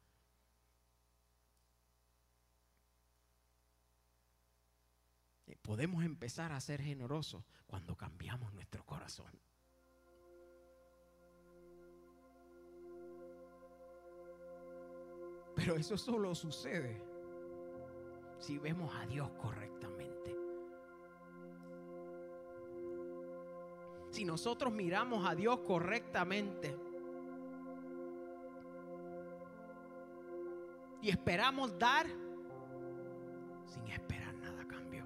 Podemos 5.62 6.04
empezar 6.04 6.52
a 6.52 6.60
ser 6.60 6.80
generosos 6.80 7.42
cuando 7.66 7.96
cambiamos 7.96 8.52
nuestro 8.54 8.86
corazón. 8.86 9.32
Pero 15.68 15.78
eso 15.78 15.98
solo 15.98 16.34
sucede 16.34 16.98
si 18.38 18.56
vemos 18.56 18.90
a 18.96 19.04
Dios 19.04 19.30
correctamente. 19.32 20.34
Si 24.08 24.24
nosotros 24.24 24.72
miramos 24.72 25.28
a 25.28 25.34
Dios 25.34 25.58
correctamente 25.58 26.74
y 31.02 31.10
esperamos 31.10 31.78
dar 31.78 32.06
sin 33.66 33.86
esperar 33.88 34.34
nada 34.36 34.62
a 34.62 34.66
cambio. 34.66 35.04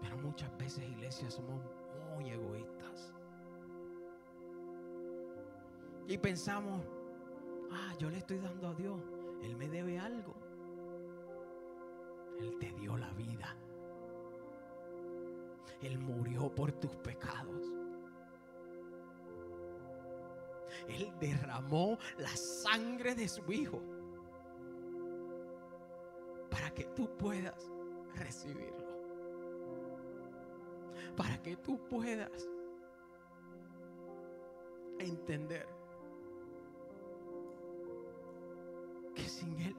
Pero 0.00 0.16
muchas 0.16 0.58
veces, 0.58 0.82
iglesias, 0.88 1.34
somos 1.34 1.62
muy 2.16 2.30
egoístas. 2.30 3.14
Y 6.08 6.16
pensamos, 6.16 6.86
ah, 7.70 7.94
yo 7.98 8.08
le 8.08 8.16
estoy 8.16 8.38
dando 8.38 8.68
a 8.68 8.74
Dios, 8.74 8.98
Él 9.42 9.54
me 9.56 9.68
debe 9.68 9.98
algo. 9.98 10.34
Él 12.40 12.56
te 12.58 12.72
dio 12.72 12.96
la 12.96 13.12
vida. 13.12 13.54
Él 15.82 15.98
murió 15.98 16.54
por 16.54 16.72
tus 16.72 16.96
pecados. 16.96 17.62
Él 20.88 21.12
derramó 21.20 21.98
la 22.16 22.34
sangre 22.34 23.14
de 23.14 23.28
su 23.28 23.52
Hijo 23.52 23.82
para 26.50 26.70
que 26.72 26.84
tú 26.84 27.06
puedas 27.18 27.70
recibirlo. 28.14 28.88
Para 31.14 31.42
que 31.42 31.54
tú 31.56 31.78
puedas 31.86 32.48
entender 34.98 35.77
sin 39.38 39.60
Él 39.60 39.76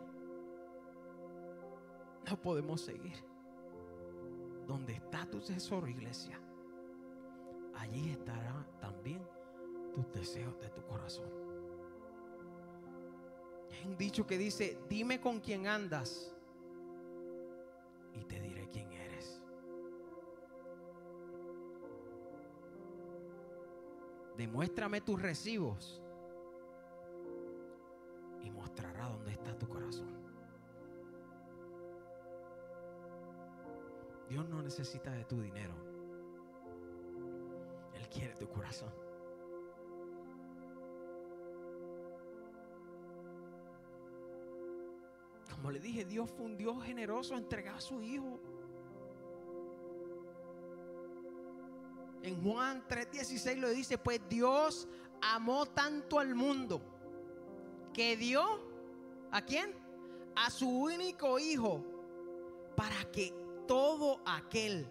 no 2.30 2.40
podemos 2.42 2.82
seguir. 2.82 3.18
Donde 4.68 4.94
está 4.94 5.26
tu 5.26 5.40
tesoro, 5.40 5.88
iglesia, 5.88 6.40
allí 7.76 8.12
estará 8.12 8.66
también 8.80 9.22
tus 9.94 10.12
deseos 10.12 10.60
de 10.60 10.70
tu 10.70 10.84
corazón. 10.84 11.30
Hay 13.72 13.88
un 13.88 13.98
dicho 13.98 14.28
que 14.28 14.38
dice, 14.38 14.78
dime 14.88 15.20
con 15.20 15.40
quién 15.40 15.66
andas 15.66 16.36
y 18.14 18.24
te 18.26 18.40
diré 18.40 18.70
quién 18.70 18.92
eres. 18.92 19.42
Demuéstrame 24.38 25.02
tus 25.02 25.20
recibos 25.20 26.04
Dios 34.30 34.48
no 34.48 34.62
necesita 34.62 35.12
de 35.12 35.26
tu 35.26 35.42
dinero. 35.42 35.74
Él 37.96 38.08
quiere 38.10 38.36
tu 38.36 38.48
corazón. 38.48 38.94
Como 45.52 45.72
le 45.72 45.80
dije, 45.80 46.06
Dios 46.06 46.30
fue 46.32 46.46
un 46.46 46.56
Dios 46.56 46.82
generoso, 46.84 47.36
entregar 47.36 47.76
a 47.76 47.82
su 47.82 48.02
Hijo. 48.02 48.40
En 52.22 52.42
Juan 52.44 52.84
3:16 52.88 53.58
lo 53.58 53.70
dice, 53.70 53.98
pues 53.98 54.22
Dios 54.30 54.88
amó 55.22 55.66
tanto 55.66 56.20
al 56.20 56.36
mundo 56.36 56.82
que 57.94 58.16
dio 58.16 58.44
a 59.32 59.42
quién? 59.42 59.74
A 60.36 60.50
su 60.50 60.70
único 60.70 61.40
hijo 61.40 61.84
para 62.76 63.04
que 63.12 63.34
todo 63.70 64.20
aquel 64.26 64.88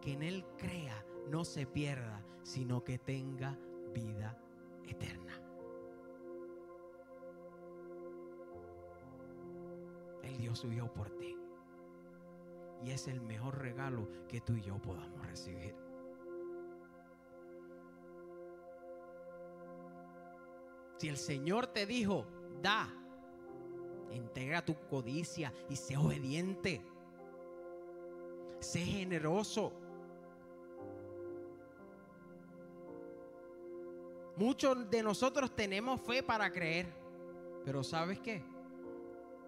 que 0.00 0.14
en 0.14 0.24
él 0.24 0.44
crea 0.58 1.06
no 1.28 1.44
se 1.44 1.64
pierda, 1.64 2.20
sino 2.42 2.82
que 2.82 2.98
tenga 2.98 3.56
vida 3.94 4.36
eterna. 4.84 5.40
Él 10.24 10.38
dio 10.38 10.56
su 10.56 10.68
por 10.92 11.08
ti. 11.10 11.36
Y 12.82 12.90
es 12.90 13.06
el 13.06 13.20
mejor 13.20 13.58
regalo 13.58 14.08
que 14.26 14.40
tú 14.40 14.54
y 14.54 14.62
yo 14.62 14.82
podamos 14.82 15.24
recibir. 15.24 15.76
Si 20.96 21.08
el 21.08 21.16
Señor 21.16 21.68
te 21.68 21.86
dijo, 21.86 22.26
da, 22.60 22.92
entrega 24.10 24.64
tu 24.64 24.74
codicia 24.88 25.52
y 25.68 25.76
sé 25.76 25.96
obediente. 25.96 26.82
Sé 28.60 28.80
generoso. 28.80 29.72
Muchos 34.36 34.90
de 34.90 35.02
nosotros 35.02 35.54
tenemos 35.56 36.00
fe 36.00 36.22
para 36.22 36.52
creer, 36.52 36.86
pero 37.64 37.82
¿sabes 37.82 38.20
qué? 38.20 38.44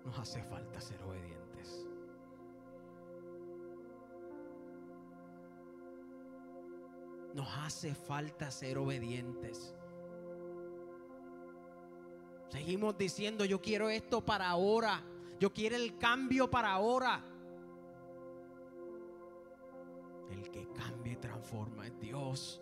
Nos 0.05 0.19
hace 0.19 0.43
falta 0.43 0.81
ser 0.81 1.03
obedientes. 1.03 1.87
Nos 7.35 7.49
hace 7.59 7.95
falta 7.95 8.51
ser 8.51 8.79
obedientes. 8.79 9.75
Seguimos 12.49 12.97
diciendo, 12.97 13.45
yo 13.45 13.61
quiero 13.61 13.91
esto 13.91 14.25
para 14.25 14.49
ahora. 14.49 15.03
Yo 15.39 15.53
quiero 15.53 15.77
el 15.77 15.99
cambio 15.99 16.51
para 16.51 16.73
ahora. 16.73 17.23
El 20.39 20.51
que 20.51 20.69
cambia 20.69 21.15
y 21.15 21.17
transforma 21.17 21.87
es 21.87 21.99
Dios. 21.99 22.61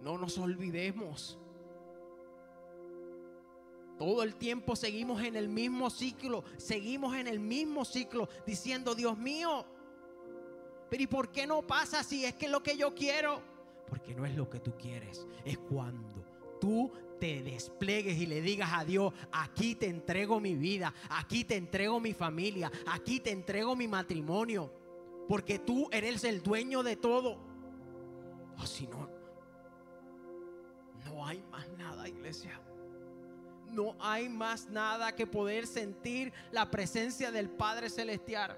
No 0.00 0.16
nos 0.16 0.38
olvidemos. 0.38 1.38
Todo 3.98 4.22
el 4.22 4.36
tiempo 4.36 4.76
seguimos 4.76 5.22
en 5.22 5.36
el 5.36 5.48
mismo 5.48 5.90
ciclo, 5.90 6.44
seguimos 6.56 7.16
en 7.16 7.26
el 7.26 7.40
mismo 7.40 7.84
ciclo 7.84 8.28
diciendo, 8.44 8.94
Dios 8.94 9.16
mío, 9.16 9.64
pero 10.90 11.02
¿y 11.02 11.06
por 11.06 11.30
qué 11.30 11.46
no 11.46 11.62
pasa 11.62 12.02
si 12.02 12.24
es 12.24 12.34
que 12.34 12.48
lo 12.48 12.62
que 12.62 12.76
yo 12.76 12.94
quiero? 12.94 13.40
Porque 13.88 14.14
no 14.14 14.26
es 14.26 14.34
lo 14.34 14.48
que 14.50 14.58
tú 14.60 14.72
quieres, 14.76 15.26
es 15.44 15.58
cuando 15.58 16.24
tú 16.60 16.90
te 17.20 17.42
despliegues 17.42 18.18
y 18.18 18.26
le 18.26 18.40
digas 18.40 18.70
a 18.72 18.84
Dios, 18.84 19.12
aquí 19.30 19.76
te 19.76 19.86
entrego 19.86 20.40
mi 20.40 20.56
vida, 20.56 20.92
aquí 21.10 21.44
te 21.44 21.56
entrego 21.56 22.00
mi 22.00 22.14
familia, 22.14 22.70
aquí 22.86 23.20
te 23.20 23.30
entrego 23.30 23.76
mi 23.76 23.86
matrimonio, 23.86 24.72
porque 25.28 25.58
tú 25.58 25.88
eres 25.90 26.24
el 26.24 26.42
dueño 26.42 26.82
de 26.82 26.96
todo. 26.96 27.38
O 28.58 28.66
si 28.66 28.86
no, 28.86 29.08
no 31.04 31.26
hay 31.26 31.42
más 31.50 31.68
nada, 31.70 32.08
iglesia. 32.08 32.60
No 33.70 33.96
hay 33.98 34.28
más 34.28 34.68
nada 34.68 35.14
que 35.14 35.26
poder 35.26 35.66
sentir 35.66 36.32
la 36.52 36.70
presencia 36.70 37.32
del 37.32 37.50
Padre 37.50 37.90
Celestial. 37.90 38.56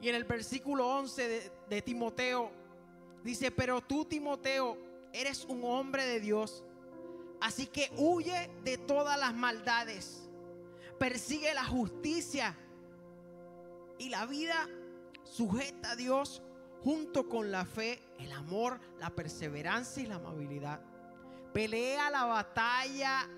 Y 0.00 0.08
en 0.08 0.14
el 0.14 0.24
versículo 0.24 0.86
11 0.86 1.28
de, 1.28 1.52
de 1.68 1.82
Timoteo 1.82 2.50
dice, 3.22 3.50
pero 3.50 3.80
tú 3.80 4.04
Timoteo 4.04 4.78
eres 5.12 5.44
un 5.44 5.62
hombre 5.64 6.04
de 6.06 6.20
Dios 6.20 6.64
Así 7.44 7.66
que 7.66 7.90
huye 7.98 8.50
de 8.64 8.78
todas 8.78 9.20
las 9.20 9.34
maldades. 9.34 10.26
Persigue 10.98 11.52
la 11.52 11.64
justicia 11.64 12.56
y 13.98 14.08
la 14.08 14.24
vida 14.24 14.66
sujeta 15.24 15.92
a 15.92 15.96
Dios 15.96 16.42
junto 16.82 17.28
con 17.28 17.50
la 17.50 17.64
fe, 17.64 18.00
el 18.18 18.30
amor, 18.32 18.78
la 18.98 19.10
perseverancia 19.10 20.02
y 20.02 20.06
la 20.06 20.16
amabilidad. 20.16 20.80
Pelea 21.52 22.10
la 22.10 22.24
batalla 22.24 23.28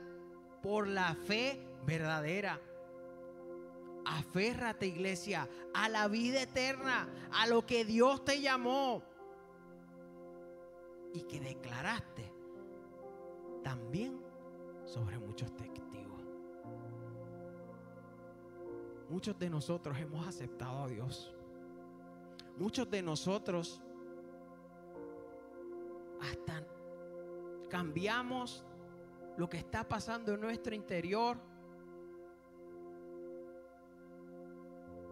por 0.63 0.87
la 0.89 1.15
fe 1.15 1.61
verdadera. 1.85 2.61
Aférrate, 4.05 4.87
iglesia, 4.87 5.49
a 5.75 5.89
la 5.89 6.09
vida 6.09 6.43
eterna, 6.43 7.09
a 7.33 7.47
lo 7.47 7.67
que 7.67 7.85
Dios 7.85 8.25
te 8.25 8.41
llamó 8.41 9.03
y 11.13 11.23
que 11.23 11.41
declaraste 11.41 12.33
también 13.63 14.21
sobre 14.85 15.19
muchos 15.19 15.55
testigos. 15.57 15.77
Muchos 19.09 19.39
de 19.39 19.49
nosotros 19.49 19.97
hemos 19.99 20.27
aceptado 20.27 20.85
a 20.85 20.89
Dios. 20.89 21.33
Muchos 22.57 22.89
de 22.91 23.03
nosotros 23.03 23.83
hasta 26.21 26.65
cambiamos 27.69 28.65
lo 29.37 29.49
que 29.49 29.59
está 29.59 29.87
pasando 29.87 30.33
en 30.33 30.41
nuestro 30.41 30.75
interior 30.75 31.37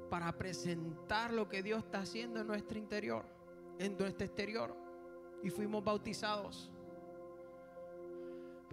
para 0.09 0.33
presentar 0.33 1.35
lo 1.35 1.47
que 1.47 1.63
Dios 1.63 1.85
está 1.85 2.01
haciendo 2.01 2.41
en 2.41 2.47
nuestro 2.47 2.79
interior, 2.79 3.27
en 3.79 3.99
nuestro 3.99 4.25
exterior. 4.25 4.75
Y 5.43 5.51
fuimos 5.51 5.85
bautizados. 5.85 6.71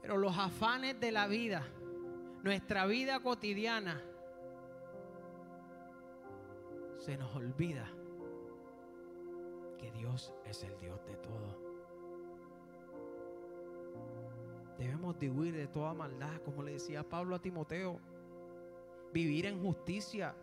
Pero 0.01 0.15
los 0.15 0.37
afanes 0.37 0.97
de 0.97 1.11
la 1.11 1.27
vida, 1.27 1.67
nuestra 2.41 2.85
vida 2.85 3.19
cotidiana, 3.19 4.01
se 6.97 7.17
nos 7.17 7.35
olvida 7.35 7.91
que 9.81 9.91
Dios 9.91 10.33
es 10.45 10.63
el 10.63 10.77
Dios 10.77 11.03
de 11.05 11.15
todo. 11.17 11.57
Debemos 14.77 15.19
de 15.19 15.29
huir 15.29 15.55
de 15.55 15.67
toda 15.67 15.93
maldad, 15.93 16.41
como 16.43 16.63
le 16.63 16.73
decía 16.73 17.07
Pablo 17.07 17.35
a 17.35 17.41
Timoteo. 17.41 17.99
Vivir 19.11 19.45
en 19.47 19.61
justicia. 19.61 20.35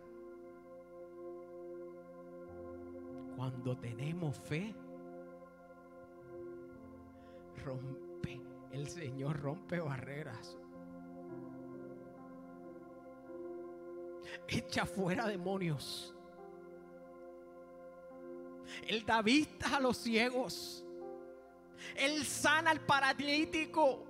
Cuando 3.35 3.77
tenemos 3.77 4.37
fe, 4.37 4.75
rompe, 7.63 8.41
el 8.71 8.87
Señor 8.87 9.39
rompe 9.39 9.79
barreras. 9.79 10.57
Echa 14.47 14.85
fuera 14.85 15.27
demonios. 15.27 16.15
Él 18.89 19.05
da 19.05 19.21
vista 19.21 19.75
a 19.75 19.79
los 19.79 19.97
ciegos. 19.97 20.83
Él 21.95 22.25
sana 22.25 22.71
al 22.71 22.79
paralítico. 22.81 24.03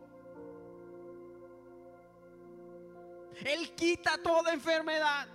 Él 3.43 3.75
quita 3.75 4.17
toda 4.23 4.53
enfermedad. 4.53 5.27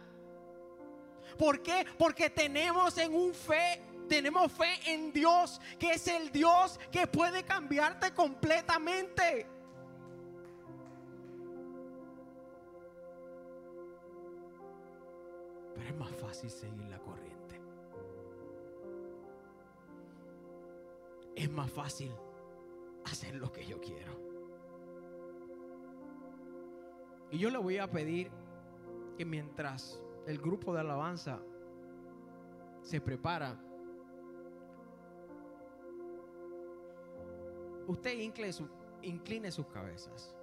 ¿Por 1.37 1.63
qué? 1.63 1.87
Porque 1.99 2.31
tenemos 2.31 2.97
en 2.97 3.15
un 3.15 3.35
fe, 3.35 3.83
tenemos 4.09 4.51
fe 4.51 4.81
en 4.87 5.13
Dios, 5.13 5.61
que 5.79 5.91
es 5.91 6.09
el 6.09 6.33
Dios 6.33 6.81
que 6.91 7.07
puede 7.07 7.45
cambiarte 7.45 8.15
completamente. 8.15 9.47
Pero 15.75 15.87
es 15.87 15.97
más 15.97 16.13
fácil 16.13 16.49
seguir 16.49 16.87
la 16.87 16.99
corriente. 16.99 17.64
Es 21.45 21.51
más 21.51 21.71
fácil 21.71 22.11
hacer 23.05 23.35
lo 23.35 23.53
que 23.53 23.67
yo 23.67 23.79
quiero. 23.79 24.19
Y 27.31 27.37
yo 27.37 27.51
le 27.51 27.59
voy 27.59 27.77
a 27.77 27.91
pedir 27.91 28.31
que 29.19 29.27
mientras 29.27 30.03
el 30.27 30.39
grupo 30.39 30.73
de 30.73 30.81
alabanza 30.81 31.43
se 32.81 32.99
prepara, 32.99 33.61
usted 37.89 38.19
incline, 39.03 39.53
sus 39.53 39.67
cabezas. 39.67 40.35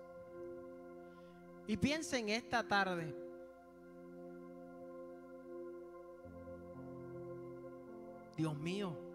Y 1.65 1.77
piense 1.77 2.19
en 2.19 2.29
esta 2.29 2.67
tarde. 2.67 3.11
Dios 8.37 8.55
mío, 8.55 9.10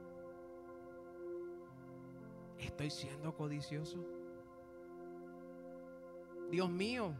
estoy 2.76 2.90
siendo 2.90 3.34
codicioso. 3.34 3.96
Dios 6.50 6.68
mío, 6.68 7.14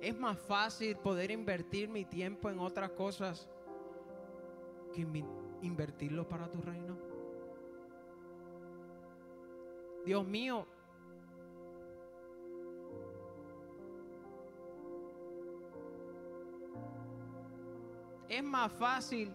Es 0.00 0.16
más 0.16 0.38
fácil 0.38 0.96
poder 0.98 1.30
invertir 1.30 1.88
mi 1.88 2.04
tiempo 2.04 2.50
en 2.50 2.60
otras 2.60 2.90
cosas 2.90 3.48
que 4.94 5.00
invertirlo 5.62 6.28
para 6.28 6.48
tu 6.48 6.60
reino. 6.60 6.96
Dios 10.04 10.24
mío, 10.24 10.66
es 18.28 18.44
más 18.44 18.70
fácil 18.70 19.34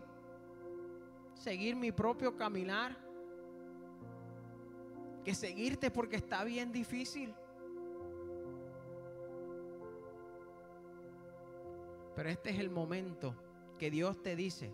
seguir 1.42 1.76
mi 1.76 1.92
propio 1.92 2.36
caminar 2.36 2.96
que 5.24 5.34
seguirte 5.34 5.90
porque 5.90 6.18
está 6.18 6.44
bien 6.44 6.72
difícil. 6.72 7.34
Pero 12.16 12.30
este 12.30 12.52
es 12.52 12.60
el 12.60 12.70
momento 12.70 13.36
que 13.80 13.90
Dios 13.90 14.22
te 14.22 14.36
dice, 14.36 14.72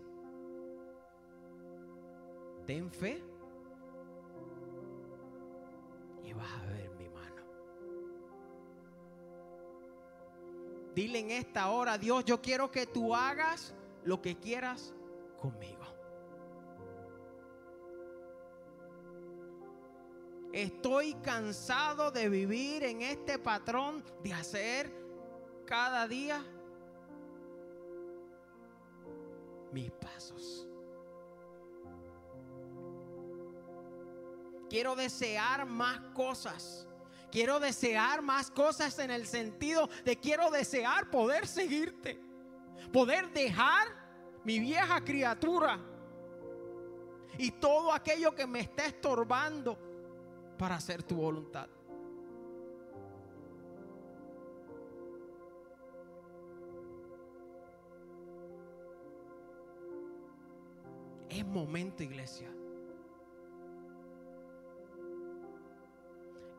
ten 2.66 2.90
fe 2.90 3.22
y 6.24 6.32
vas 6.34 6.52
a 6.52 6.66
ver 6.66 6.90
mi 6.98 7.08
mano. 7.08 7.42
Dile 10.94 11.20
en 11.20 11.30
esta 11.30 11.70
hora, 11.70 11.96
Dios, 11.96 12.24
yo 12.26 12.42
quiero 12.42 12.70
que 12.70 12.86
tú 12.86 13.14
hagas 13.14 13.74
lo 14.04 14.20
que 14.20 14.36
quieras 14.36 14.94
conmigo. 15.40 15.97
Estoy 20.58 21.14
cansado 21.22 22.10
de 22.10 22.28
vivir 22.28 22.82
en 22.82 23.00
este 23.00 23.38
patrón 23.38 24.02
de 24.24 24.32
hacer 24.32 24.92
cada 25.64 26.08
día 26.08 26.44
mis 29.70 29.88
pasos. 29.92 30.66
Quiero 34.68 34.96
desear 34.96 35.64
más 35.64 36.00
cosas. 36.12 36.88
Quiero 37.30 37.60
desear 37.60 38.20
más 38.20 38.50
cosas 38.50 38.98
en 38.98 39.12
el 39.12 39.28
sentido 39.28 39.88
de 40.04 40.18
quiero 40.18 40.50
desear 40.50 41.08
poder 41.08 41.46
seguirte. 41.46 42.20
Poder 42.92 43.32
dejar 43.32 43.86
mi 44.42 44.58
vieja 44.58 45.04
criatura 45.04 45.78
y 47.38 47.52
todo 47.52 47.92
aquello 47.92 48.34
que 48.34 48.44
me 48.44 48.58
está 48.58 48.86
estorbando 48.86 49.87
para 50.58 50.74
hacer 50.74 51.02
tu 51.02 51.16
voluntad. 51.16 51.68
Es 61.30 61.46
momento, 61.46 62.02
iglesia. 62.02 62.50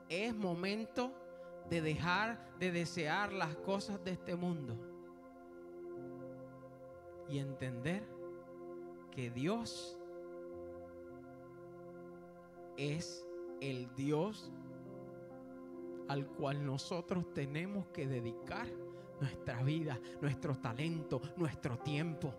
Es 0.07 0.33
momento 0.33 1.11
de 1.69 1.81
dejar 1.81 2.57
de 2.57 2.71
desear 2.71 3.31
las 3.31 3.55
cosas 3.57 4.03
de 4.03 4.11
este 4.11 4.35
mundo 4.35 4.75
y 7.27 7.37
entender 7.37 8.03
que 9.11 9.29
Dios 9.29 9.97
es 12.77 13.28
el 13.61 13.93
Dios 13.95 14.51
al 16.07 16.27
cual 16.27 16.65
nosotros 16.65 17.33
tenemos 17.33 17.87
que 17.87 18.07
dedicar 18.07 18.67
nuestra 19.19 19.61
vida, 19.63 19.99
nuestro 20.21 20.57
talento, 20.57 21.21
nuestro 21.37 21.77
tiempo 21.79 22.33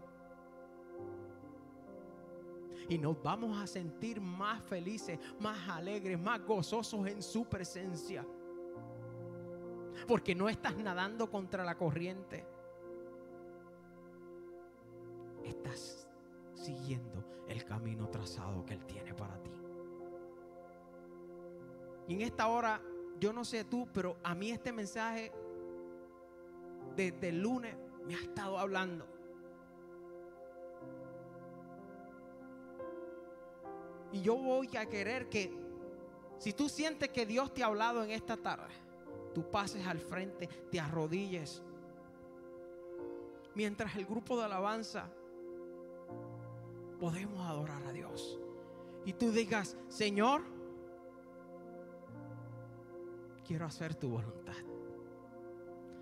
y 2.90 2.98
nos 2.98 3.22
vamos 3.22 3.56
a 3.56 3.68
sentir 3.68 4.20
más 4.20 4.60
felices, 4.64 5.16
más 5.38 5.68
alegres, 5.68 6.18
más 6.18 6.44
gozosos 6.44 7.06
en 7.06 7.22
su 7.22 7.44
presencia. 7.44 8.26
Porque 10.08 10.34
no 10.34 10.48
estás 10.48 10.76
nadando 10.76 11.30
contra 11.30 11.64
la 11.64 11.76
corriente. 11.76 12.44
Estás 15.44 16.08
siguiendo 16.52 17.24
el 17.46 17.64
camino 17.64 18.08
trazado 18.08 18.64
que 18.66 18.74
Él 18.74 18.84
tiene 18.86 19.14
para 19.14 19.40
ti. 19.40 19.59
Y 22.10 22.14
en 22.14 22.22
esta 22.22 22.48
hora, 22.48 22.82
yo 23.20 23.32
no 23.32 23.44
sé 23.44 23.62
tú, 23.62 23.86
pero 23.94 24.16
a 24.24 24.34
mí 24.34 24.50
este 24.50 24.72
mensaje 24.72 25.30
desde 26.96 27.28
el 27.28 27.40
lunes 27.40 27.76
me 28.04 28.16
ha 28.16 28.20
estado 28.20 28.58
hablando. 28.58 29.06
Y 34.10 34.22
yo 34.22 34.34
voy 34.34 34.76
a 34.76 34.86
querer 34.86 35.28
que, 35.28 35.56
si 36.38 36.52
tú 36.52 36.68
sientes 36.68 37.10
que 37.10 37.26
Dios 37.26 37.54
te 37.54 37.62
ha 37.62 37.66
hablado 37.66 38.02
en 38.02 38.10
esta 38.10 38.36
tarde, 38.36 38.74
tú 39.32 39.48
pases 39.48 39.86
al 39.86 40.00
frente, 40.00 40.48
te 40.68 40.80
arrodilles. 40.80 41.62
Mientras 43.54 43.94
el 43.94 44.04
grupo 44.04 44.36
de 44.36 44.46
alabanza 44.46 45.08
podemos 46.98 47.46
adorar 47.46 47.84
a 47.84 47.92
Dios. 47.92 48.36
Y 49.04 49.12
tú 49.12 49.30
digas, 49.30 49.76
Señor, 49.86 50.58
quiero 53.50 53.66
hacer 53.66 53.96
tu 53.96 54.10
voluntad. 54.10 54.54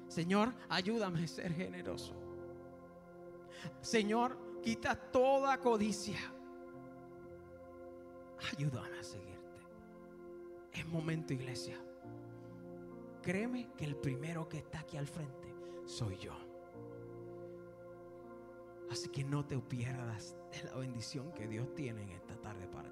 Señor, 0.07 0.53
ayúdame 0.69 1.25
a 1.25 1.27
ser 1.27 1.55
generoso. 1.55 2.13
Señor, 3.81 4.61
quita 4.63 4.95
toda 4.95 5.59
codicia. 5.59 6.19
Ayúdame 8.53 8.99
a 8.99 9.03
seguirte. 9.03 9.61
Es 10.75 10.87
momento, 10.87 11.33
iglesia. 11.33 11.81
Créeme 13.23 13.71
que 13.79 13.87
el 13.87 13.97
primero 13.97 14.47
que 14.47 14.59
está 14.59 14.81
aquí 14.81 14.99
al 14.99 15.07
frente 15.07 15.49
soy 15.87 16.19
yo. 16.19 16.35
Así 18.91 19.09
que 19.09 19.25
no 19.25 19.47
te 19.47 19.57
pierdas 19.57 20.37
la 20.65 20.75
bendición 20.75 21.33
que 21.33 21.49
Dios 21.49 21.75
tiene 21.75 22.03
en 22.03 22.11
esta 22.11 22.37
tarde 22.43 22.69
para 22.69 22.88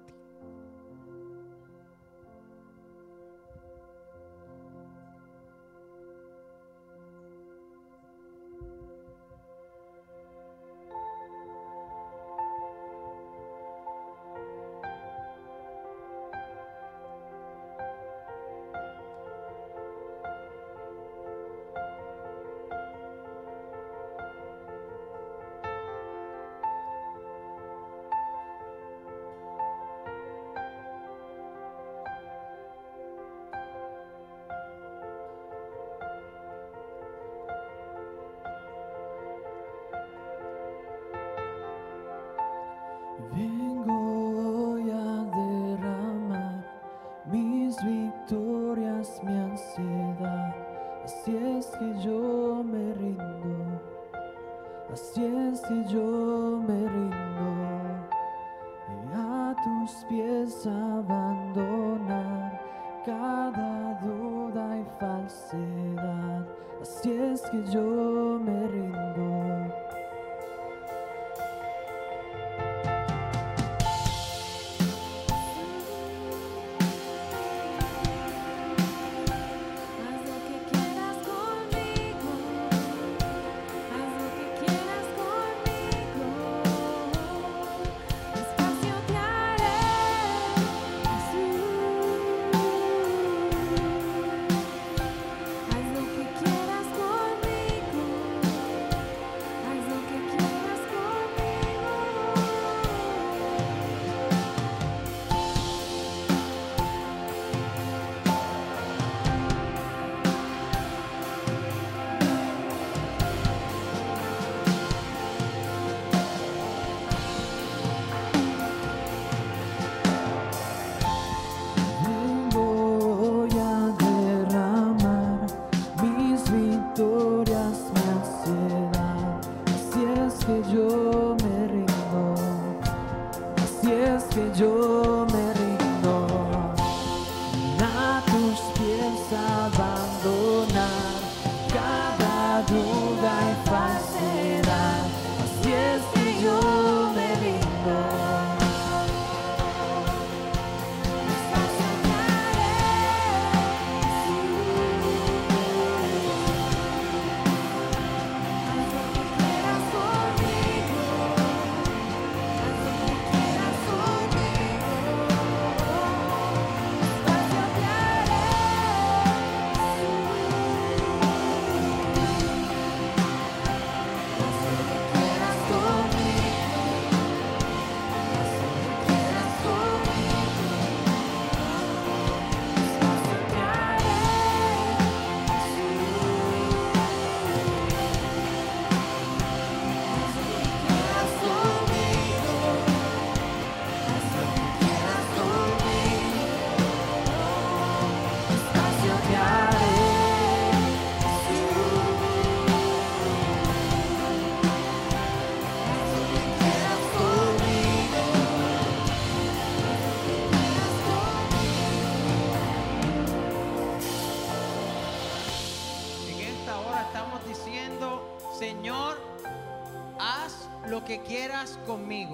que 221.07 221.21
quieras 221.21 221.79
conmigo. 221.87 222.33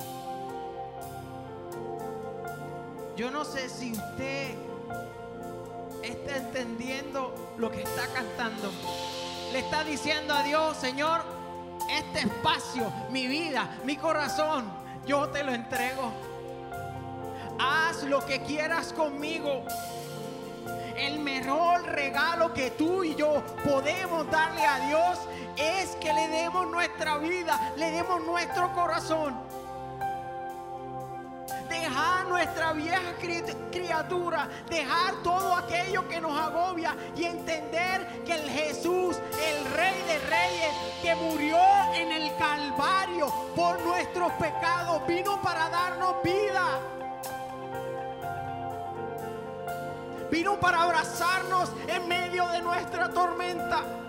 Yo 3.16 3.30
no 3.30 3.46
sé 3.46 3.70
si 3.70 3.92
usted 3.92 4.56
está 6.02 6.38
entendiendo 6.38 7.54
lo 7.60 7.70
que 7.70 7.84
está 7.84 8.08
cantando. 8.08 8.72
Le 9.52 9.60
está 9.60 9.84
diciendo 9.84 10.34
a 10.34 10.42
Dios, 10.42 10.76
Señor, 10.78 11.22
este 11.92 12.22
espacio, 12.22 12.92
mi 13.12 13.28
vida, 13.28 13.78
mi 13.86 13.96
corazón, 13.96 14.66
yo 15.06 15.30
te 15.30 15.44
lo 15.44 15.54
entrego. 15.54 16.12
Haz 17.60 18.02
lo 18.02 18.26
que 18.26 18.42
quieras 18.42 18.92
conmigo. 18.92 19.66
El 20.98 21.20
mejor 21.20 21.84
regalo 21.84 22.52
que 22.56 22.72
tú 22.72 23.04
y 23.04 23.14
yo 23.14 23.44
podemos 23.64 24.30
darle 24.32 24.66
a 24.66 24.88
Dios 24.88 25.20
es 25.58 25.96
que 25.98 26.12
le 26.14 26.28
demos 26.28 26.68
nuestra 26.68 27.18
vida, 27.18 27.74
le 27.78 27.92
demos 27.92 28.22
nuestro 28.24 28.72
corazón. 28.74 29.36
Dejar 31.70 32.28
nuestra 32.28 32.74
vieja 32.74 33.16
criatura, 33.72 34.50
dejar 34.70 35.16
todo 35.24 35.56
aquello 35.56 36.08
que 36.08 36.22
nos 36.22 36.40
agobia 36.40 36.96
y 37.16 37.26
entender 37.26 38.24
que 38.26 38.34
el 38.34 38.50
Jesús, 38.50 39.18
el 39.18 39.66
Rey 39.74 40.02
de 40.08 40.20
Reyes, 40.20 40.74
que 41.02 41.16
murió 41.16 41.60
en 41.94 42.12
el 42.12 42.36
Calvario 42.38 43.28
por 43.56 43.82
nuestros 43.82 44.32
pecados, 44.34 45.06
vino 45.08 45.42
para 45.42 45.70
darnos 45.70 46.22
vida. 46.24 46.80
Vino 50.32 50.60
para 50.60 50.84
abrazarnos 50.84 51.70
en 51.88 52.08
medio 52.08 52.48
de 52.48 52.62
nuestra 52.62 53.10
tormenta. 53.10 54.03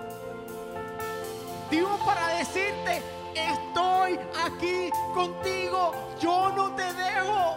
Vino 1.75 1.99
para 2.05 2.29
decirte, 2.39 3.03
estoy 3.35 4.20
aquí 4.45 4.91
contigo, 5.12 5.93
yo 6.20 6.53
no 6.55 6.72
te 6.77 6.85
dejo. 6.93 7.57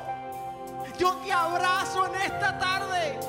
Yo 0.97 1.13
te 1.17 1.31
abrazo 1.31 2.07
en 2.07 2.15
esta 2.15 2.57
tarde. 2.57 3.19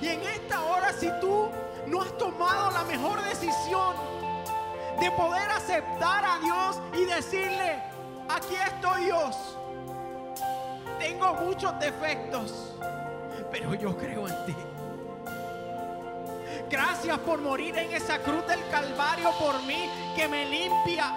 Y 0.00 0.08
en 0.08 0.22
esta 0.22 0.64
hora, 0.64 0.94
si 0.94 1.10
tú 1.20 1.50
no 1.88 2.00
has 2.00 2.16
tomado 2.16 2.70
la 2.70 2.84
mejor 2.84 3.22
decisión 3.22 3.96
de 4.98 5.10
poder 5.10 5.50
aceptar 5.50 6.24
a 6.24 6.38
Dios 6.38 6.80
y 6.94 7.04
decirle, 7.04 7.82
aquí 8.30 8.54
estoy 8.54 9.04
Dios 9.04 9.36
tengo 10.98 11.34
muchos 11.34 11.78
defectos, 11.80 12.74
pero 13.50 13.74
yo 13.74 13.96
creo 13.96 14.28
en 14.28 14.46
ti. 14.46 14.54
Gracias 16.72 17.18
por 17.18 17.38
morir 17.38 17.76
en 17.76 17.92
esa 17.92 18.18
cruz 18.20 18.46
del 18.46 18.66
Calvario 18.70 19.30
por 19.38 19.62
mí, 19.64 19.90
que 20.16 20.26
me 20.26 20.46
limpia. 20.46 21.14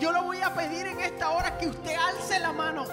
Yo 0.00 0.10
le 0.12 0.20
voy 0.22 0.40
a 0.40 0.54
pedir 0.54 0.86
en 0.86 0.98
esta 1.00 1.28
hora 1.28 1.58
que 1.58 1.68
usted 1.68 1.94
alce 1.94 2.40
la 2.40 2.54
mano. 2.54 2.86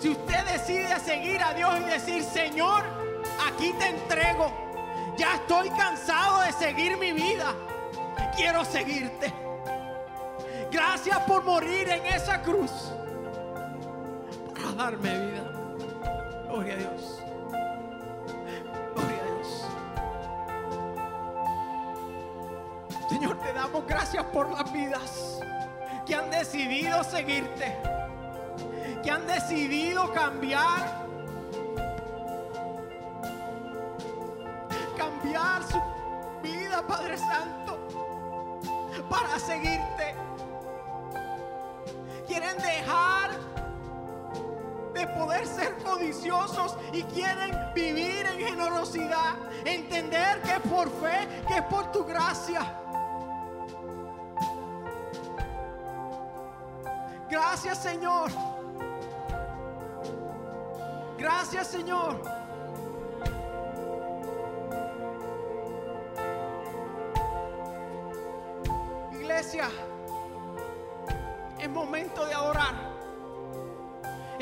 Si 0.00 0.10
usted 0.10 0.44
decide 0.44 1.00
seguir 1.00 1.42
a 1.42 1.52
Dios 1.54 1.80
y 1.80 1.90
decir, 1.90 2.22
Señor, 2.22 2.84
aquí 3.48 3.72
te 3.72 3.88
entrego. 3.88 4.52
Ya 5.16 5.34
estoy 5.34 5.68
cansado 5.70 6.42
de 6.42 6.52
seguir 6.52 6.96
mi 6.96 7.10
vida. 7.10 7.52
Quiero 8.36 8.64
seguirte. 8.64 9.34
Gracias 10.70 11.18
por 11.22 11.42
morir 11.42 11.88
en 11.88 12.06
esa 12.06 12.40
cruz. 12.40 12.70
Para 14.54 14.90
darme 14.90 15.26
vida. 15.26 15.37
Gloria 16.58 16.74
a 16.74 16.78
Dios. 16.78 17.22
Gloria 18.96 19.20
a 19.22 19.26
Dios. 19.30 19.48
Señor, 23.08 23.38
te 23.38 23.52
damos 23.52 23.86
gracias 23.86 24.24
por 24.24 24.50
las 24.50 24.72
vidas 24.72 25.38
que 26.04 26.16
han 26.16 26.28
decidido 26.32 27.04
seguirte. 27.04 27.76
Que 29.04 29.10
han 29.12 29.24
decidido 29.28 30.12
cambiar. 30.12 31.06
Cambiar 34.96 35.62
su 35.62 35.80
vida, 36.42 36.84
Padre 36.88 37.18
Santo. 37.18 37.78
Para 39.08 39.38
seguirte 39.38 40.16
quieren 42.26 42.56
dejar 42.58 43.30
de 44.98 45.06
poder 45.06 45.46
ser 45.46 45.76
codiciosos 45.84 46.76
y 46.92 47.02
quieren 47.04 47.56
vivir 47.72 48.26
en 48.26 48.38
generosidad, 48.40 49.36
entender 49.64 50.42
que 50.42 50.54
es 50.54 50.60
por 50.60 50.90
fe, 51.00 51.28
que 51.46 51.58
es 51.58 51.62
por 51.62 51.92
tu 51.92 52.04
gracia. 52.04 52.60
Gracias 57.30 57.78
Señor. 57.78 58.30
Gracias 61.16 61.68
Señor. 61.68 62.37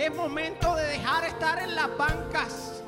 Es 0.07 0.15
momento 0.15 0.73
de 0.77 0.85
dejar 0.85 1.25
estar 1.25 1.61
en 1.61 1.75
las 1.75 1.89
bancas. 1.97 2.81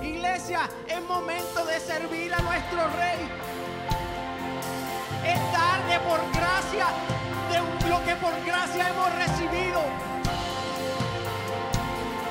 Iglesia, 0.00 0.70
es 0.86 1.02
momento 1.02 1.66
de 1.66 1.80
servir 1.80 2.32
a 2.32 2.38
nuestro 2.42 2.78
rey. 2.96 3.28
Es 5.26 5.40
darle 5.52 5.98
por 6.08 6.20
gracia 6.30 6.86
de 7.50 7.88
lo 7.88 8.04
que 8.04 8.14
por 8.22 8.34
gracia 8.46 8.88
hemos 8.88 9.12
recibido. 9.16 9.82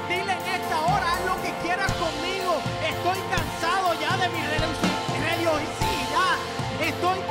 Dile 0.07 0.31
en 0.31 0.61
esta 0.61 0.79
hora, 0.85 1.11
haz 1.11 1.25
lo 1.25 1.35
que 1.41 1.51
quieras 1.63 1.91
conmigo. 1.91 2.61
Estoy 2.81 3.19
cansado 3.29 3.93
ya 3.99 4.15
de 4.15 4.29
mi 4.29 4.41
religiosidad. 5.19 6.37
Estoy 6.79 7.19
cansado 7.19 7.26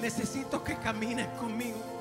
necesito 0.00 0.62
que 0.64 0.76
camines 0.76 1.28
conmigo. 1.38 1.91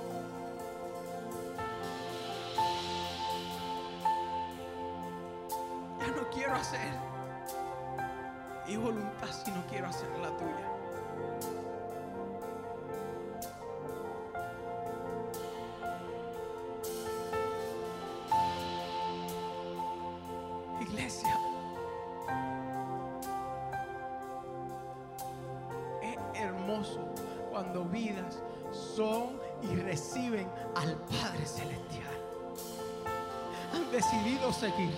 Reciben 29.91 30.47
al 30.75 30.95
Padre 30.95 31.45
Celestial. 31.45 32.15
Han 33.73 33.91
decidido 33.91 34.53
seguir. 34.53 34.95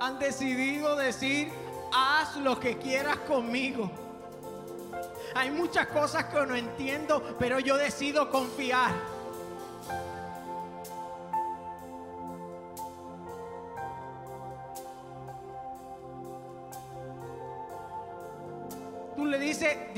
Han 0.00 0.20
decidido 0.20 0.94
decir, 0.94 1.50
haz 1.92 2.36
lo 2.36 2.60
que 2.60 2.78
quieras 2.78 3.16
conmigo. 3.26 3.90
Hay 5.34 5.50
muchas 5.50 5.88
cosas 5.88 6.26
que 6.26 6.46
no 6.46 6.54
entiendo, 6.54 7.36
pero 7.36 7.58
yo 7.58 7.76
decido 7.76 8.30
confiar. 8.30 8.92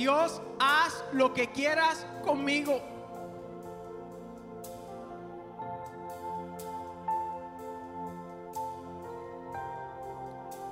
Dios, 0.00 0.40
haz 0.58 1.04
lo 1.12 1.34
que 1.34 1.50
quieras 1.50 2.06
conmigo. 2.24 2.80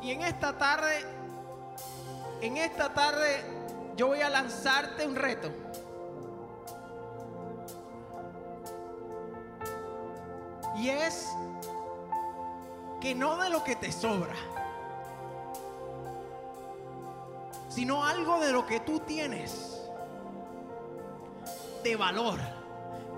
Y 0.00 0.12
en 0.12 0.22
esta 0.22 0.56
tarde, 0.56 1.04
en 2.40 2.56
esta 2.56 2.94
tarde, 2.94 3.44
yo 3.98 4.06
voy 4.06 4.22
a 4.22 4.30
lanzarte 4.30 5.06
un 5.06 5.14
reto. 5.14 5.50
Y 10.74 10.88
es 10.88 11.28
que 13.02 13.14
no 13.14 13.36
de 13.36 13.50
lo 13.50 13.62
que 13.62 13.76
te 13.76 13.92
sobra, 13.92 14.36
sino 17.78 18.04
algo 18.04 18.40
de 18.40 18.50
lo 18.50 18.66
que 18.66 18.80
tú 18.80 18.98
tienes 18.98 19.88
de 21.84 21.94
valor 21.94 22.40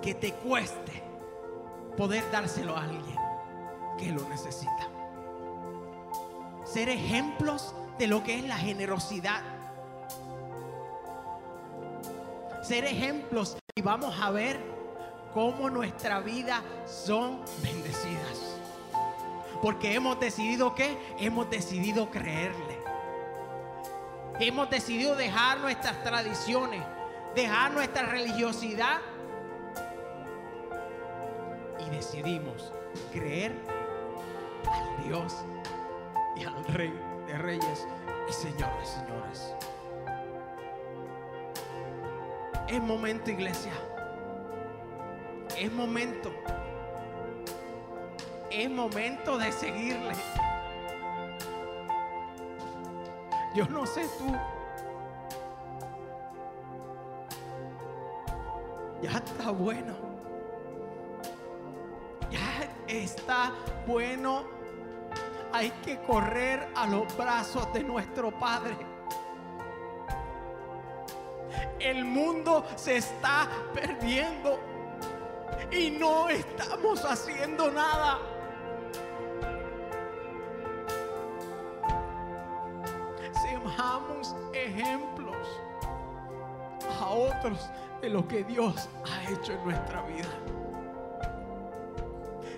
que 0.02 0.12
te 0.12 0.34
cueste 0.34 1.02
poder 1.96 2.30
dárselo 2.30 2.76
a 2.76 2.82
alguien 2.82 3.16
que 3.96 4.12
lo 4.12 4.28
necesita. 4.28 4.86
Ser 6.66 6.90
ejemplos 6.90 7.74
de 7.98 8.06
lo 8.06 8.22
que 8.22 8.38
es 8.38 8.44
la 8.44 8.58
generosidad. 8.58 9.40
Ser 12.62 12.84
ejemplos 12.84 13.56
y 13.74 13.80
vamos 13.80 14.14
a 14.20 14.30
ver 14.30 14.60
cómo 15.32 15.70
nuestra 15.70 16.20
vida 16.20 16.62
son 16.84 17.40
bendecidas. 17.62 18.58
Porque 19.62 19.94
hemos 19.94 20.20
decidido 20.20 20.74
que 20.74 20.98
hemos 21.18 21.48
decidido 21.48 22.10
creerle. 22.10 22.69
Hemos 24.42 24.70
decidido 24.70 25.16
dejar 25.16 25.60
nuestras 25.60 26.02
tradiciones, 26.02 26.82
dejar 27.34 27.72
nuestra 27.72 28.06
religiosidad 28.06 28.98
y 31.78 31.90
decidimos 31.90 32.72
creer 33.12 33.52
al 34.66 35.04
Dios 35.04 35.36
y 36.36 36.44
al 36.44 36.64
Rey 36.68 36.98
de 37.26 37.36
Reyes 37.36 37.86
y 38.30 38.32
Señores, 38.32 38.88
señores. 38.88 39.54
Es 42.66 42.80
momento, 42.80 43.30
iglesia. 43.30 43.72
Es 45.58 45.70
momento. 45.70 46.32
Es 48.50 48.70
momento 48.70 49.36
de 49.36 49.52
seguirle. 49.52 50.14
Yo 53.54 53.66
no 53.66 53.84
sé 53.84 54.06
tú. 54.16 54.32
Ya 59.02 59.10
está 59.10 59.50
bueno. 59.50 59.94
Ya 62.30 62.70
está 62.86 63.52
bueno. 63.86 64.44
Hay 65.52 65.70
que 65.84 66.00
correr 66.02 66.68
a 66.76 66.86
los 66.86 67.16
brazos 67.16 67.72
de 67.72 67.82
nuestro 67.82 68.30
Padre. 68.30 68.76
El 71.80 72.04
mundo 72.04 72.64
se 72.76 72.98
está 72.98 73.48
perdiendo 73.74 74.60
y 75.72 75.90
no 75.90 76.28
estamos 76.28 77.04
haciendo 77.04 77.70
nada. 77.70 78.18
Ejemplos 84.80 85.36
a 87.00 87.08
otros 87.08 87.70
de 88.00 88.08
lo 88.08 88.26
que 88.26 88.44
Dios 88.44 88.88
ha 89.06 89.30
hecho 89.30 89.52
en 89.52 89.64
nuestra 89.64 90.02
vida. 90.02 90.28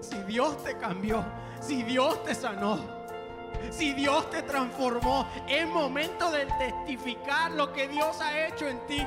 Si 0.00 0.22
Dios 0.24 0.62
te 0.62 0.76
cambió, 0.76 1.24
si 1.60 1.82
Dios 1.82 2.22
te 2.24 2.34
sanó, 2.34 2.80
si 3.70 3.92
Dios 3.92 4.30
te 4.30 4.42
transformó, 4.42 5.26
es 5.48 5.66
momento 5.66 6.30
de 6.30 6.46
testificar 6.46 7.52
lo 7.52 7.72
que 7.72 7.88
Dios 7.88 8.20
ha 8.20 8.46
hecho 8.46 8.66
en 8.66 8.86
ti. 8.86 9.06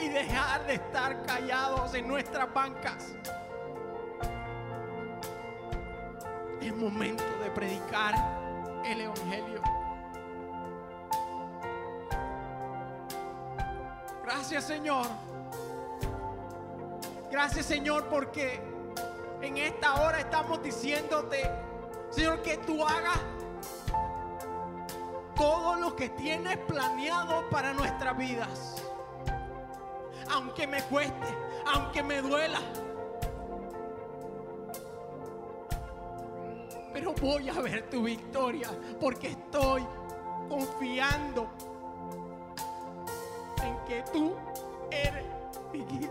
Y 0.00 0.08
dejar 0.08 0.66
de 0.66 0.74
estar 0.74 1.24
callados 1.26 1.94
en 1.94 2.06
nuestras 2.06 2.52
bancas. 2.54 3.14
Es 6.60 6.76
momento 6.76 7.24
de 7.42 7.50
predicar 7.50 8.39
el 8.84 9.00
Evangelio. 9.02 9.62
Gracias 14.22 14.64
Señor. 14.64 15.06
Gracias 17.30 17.66
Señor 17.66 18.06
porque 18.08 18.60
en 19.40 19.56
esta 19.56 20.02
hora 20.02 20.20
estamos 20.20 20.62
diciéndote, 20.62 21.50
Señor, 22.10 22.42
que 22.42 22.58
tú 22.58 22.84
hagas 22.84 23.18
todo 25.34 25.76
lo 25.76 25.96
que 25.96 26.10
tienes 26.10 26.58
planeado 26.58 27.48
para 27.48 27.72
nuestras 27.72 28.16
vidas. 28.16 28.82
Aunque 30.30 30.66
me 30.66 30.82
cueste, 30.82 31.36
aunque 31.66 32.02
me 32.02 32.20
duela. 32.20 32.60
Voy 37.18 37.48
a 37.48 37.60
ver 37.60 37.88
tu 37.90 38.02
victoria 38.02 38.70
porque 39.00 39.28
estoy 39.28 39.84
confiando 40.48 41.48
en 43.62 43.76
que 43.86 44.02
tú 44.12 44.34
eres 44.90 45.24
mi 45.72 45.84
guía. 45.84 46.10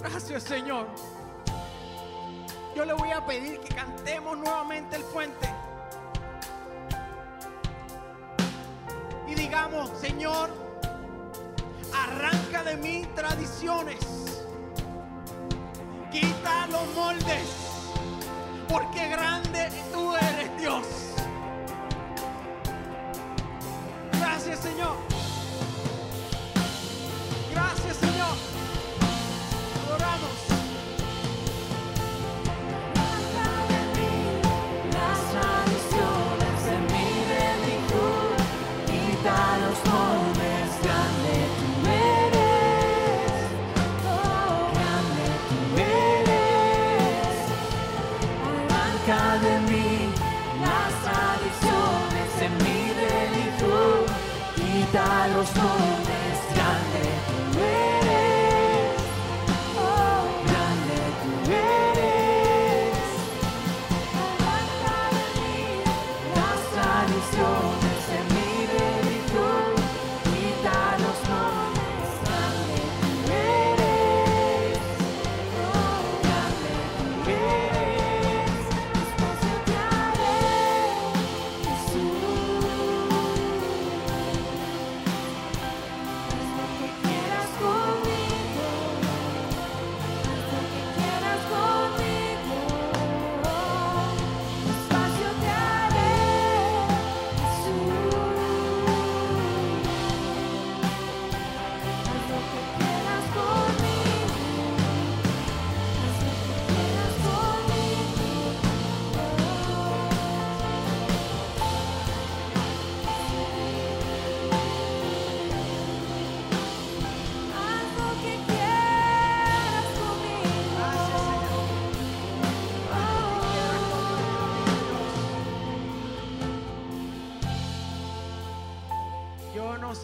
Gracias 0.00 0.42
Señor. 0.44 0.86
Yo 2.76 2.84
le 2.84 2.92
voy 2.92 3.10
a 3.10 3.24
pedir 3.24 3.58
que 3.60 3.74
cantemos 3.74 4.36
nuevamente 4.36 4.96
el 4.96 5.02
puente. 5.04 5.48
Y 9.26 9.34
digamos, 9.34 9.90
Señor, 9.98 10.63
arranca 11.94 12.62
de 12.64 12.76
mí 12.76 13.06
tradiciones. 13.14 13.98
Quita 16.10 16.66
los 16.68 16.86
moldes. 16.94 17.48
Porque 18.68 19.08
grande 19.08 19.70
tú 19.92 20.14
eres 20.16 20.60
Dios. 20.60 21.03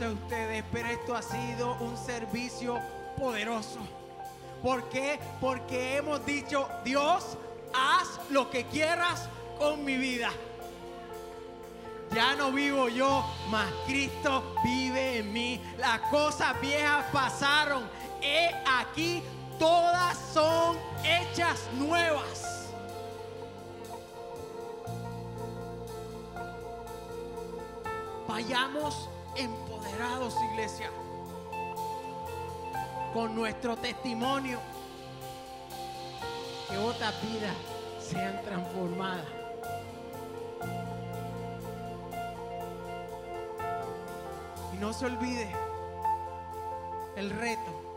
Sé 0.00 0.08
ustedes, 0.08 0.64
pero 0.72 0.88
esto 0.88 1.14
ha 1.14 1.20
sido 1.20 1.74
un 1.74 1.94
servicio 1.94 2.78
poderoso. 3.18 3.80
¿Por 4.62 4.88
qué? 4.88 5.20
Porque 5.42 5.98
hemos 5.98 6.24
dicho, 6.24 6.66
Dios, 6.82 7.36
haz 7.74 8.18
lo 8.30 8.48
que 8.48 8.64
quieras 8.64 9.28
con 9.58 9.84
mi 9.84 9.98
vida. 9.98 10.30
Ya 12.14 12.34
no 12.34 12.50
vivo 12.50 12.88
yo, 12.88 13.22
mas 13.50 13.70
Cristo 13.86 14.54
vive 14.64 15.18
en 15.18 15.34
mí. 15.34 15.60
Las 15.76 16.00
cosas 16.08 16.58
viejas 16.62 17.04
pasaron. 17.12 17.82
He 18.22 18.50
aquí, 18.80 19.22
todas 19.58 20.16
son 20.32 20.78
hechas 21.04 21.68
nuevas. 21.74 22.70
Vayamos 28.26 29.10
empoderados, 29.80 30.36
iglesia, 30.52 30.90
con 33.14 33.34
nuestro 33.34 33.76
testimonio. 33.76 34.58
Que 36.68 36.78
otras 36.78 37.14
vidas 37.22 37.54
sean 37.98 38.40
transformadas. 38.42 39.26
Y 44.72 44.76
no 44.76 44.92
se 44.92 45.06
olvide 45.06 45.50
el 47.16 47.30
reto 47.30 47.94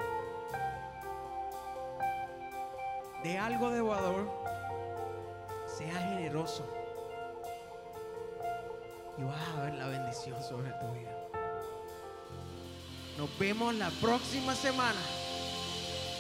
de 3.23 3.37
algo 3.37 3.69
de 3.69 3.81
valor. 3.81 4.31
Sea 5.67 5.93
generoso. 5.93 6.67
Y 9.17 9.23
vas 9.23 9.49
a 9.55 9.61
ver 9.61 9.73
la 9.75 9.87
bendición 9.87 10.41
sobre 10.41 10.71
tu 10.71 10.91
vida. 10.91 11.12
Nos 13.17 13.29
vemos 13.37 13.75
la 13.75 13.89
próxima 13.89 14.55
semana 14.55 14.99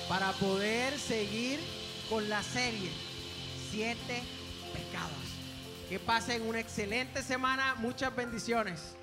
para 0.07 0.31
poder 0.33 0.99
seguir 0.99 1.59
con 2.09 2.29
la 2.29 2.43
serie 2.43 2.91
Siete 3.71 4.21
Pecados. 4.73 5.11
Que 5.89 5.99
pasen 5.99 6.47
una 6.47 6.59
excelente 6.59 7.23
semana. 7.23 7.75
Muchas 7.79 8.15
bendiciones. 8.15 8.95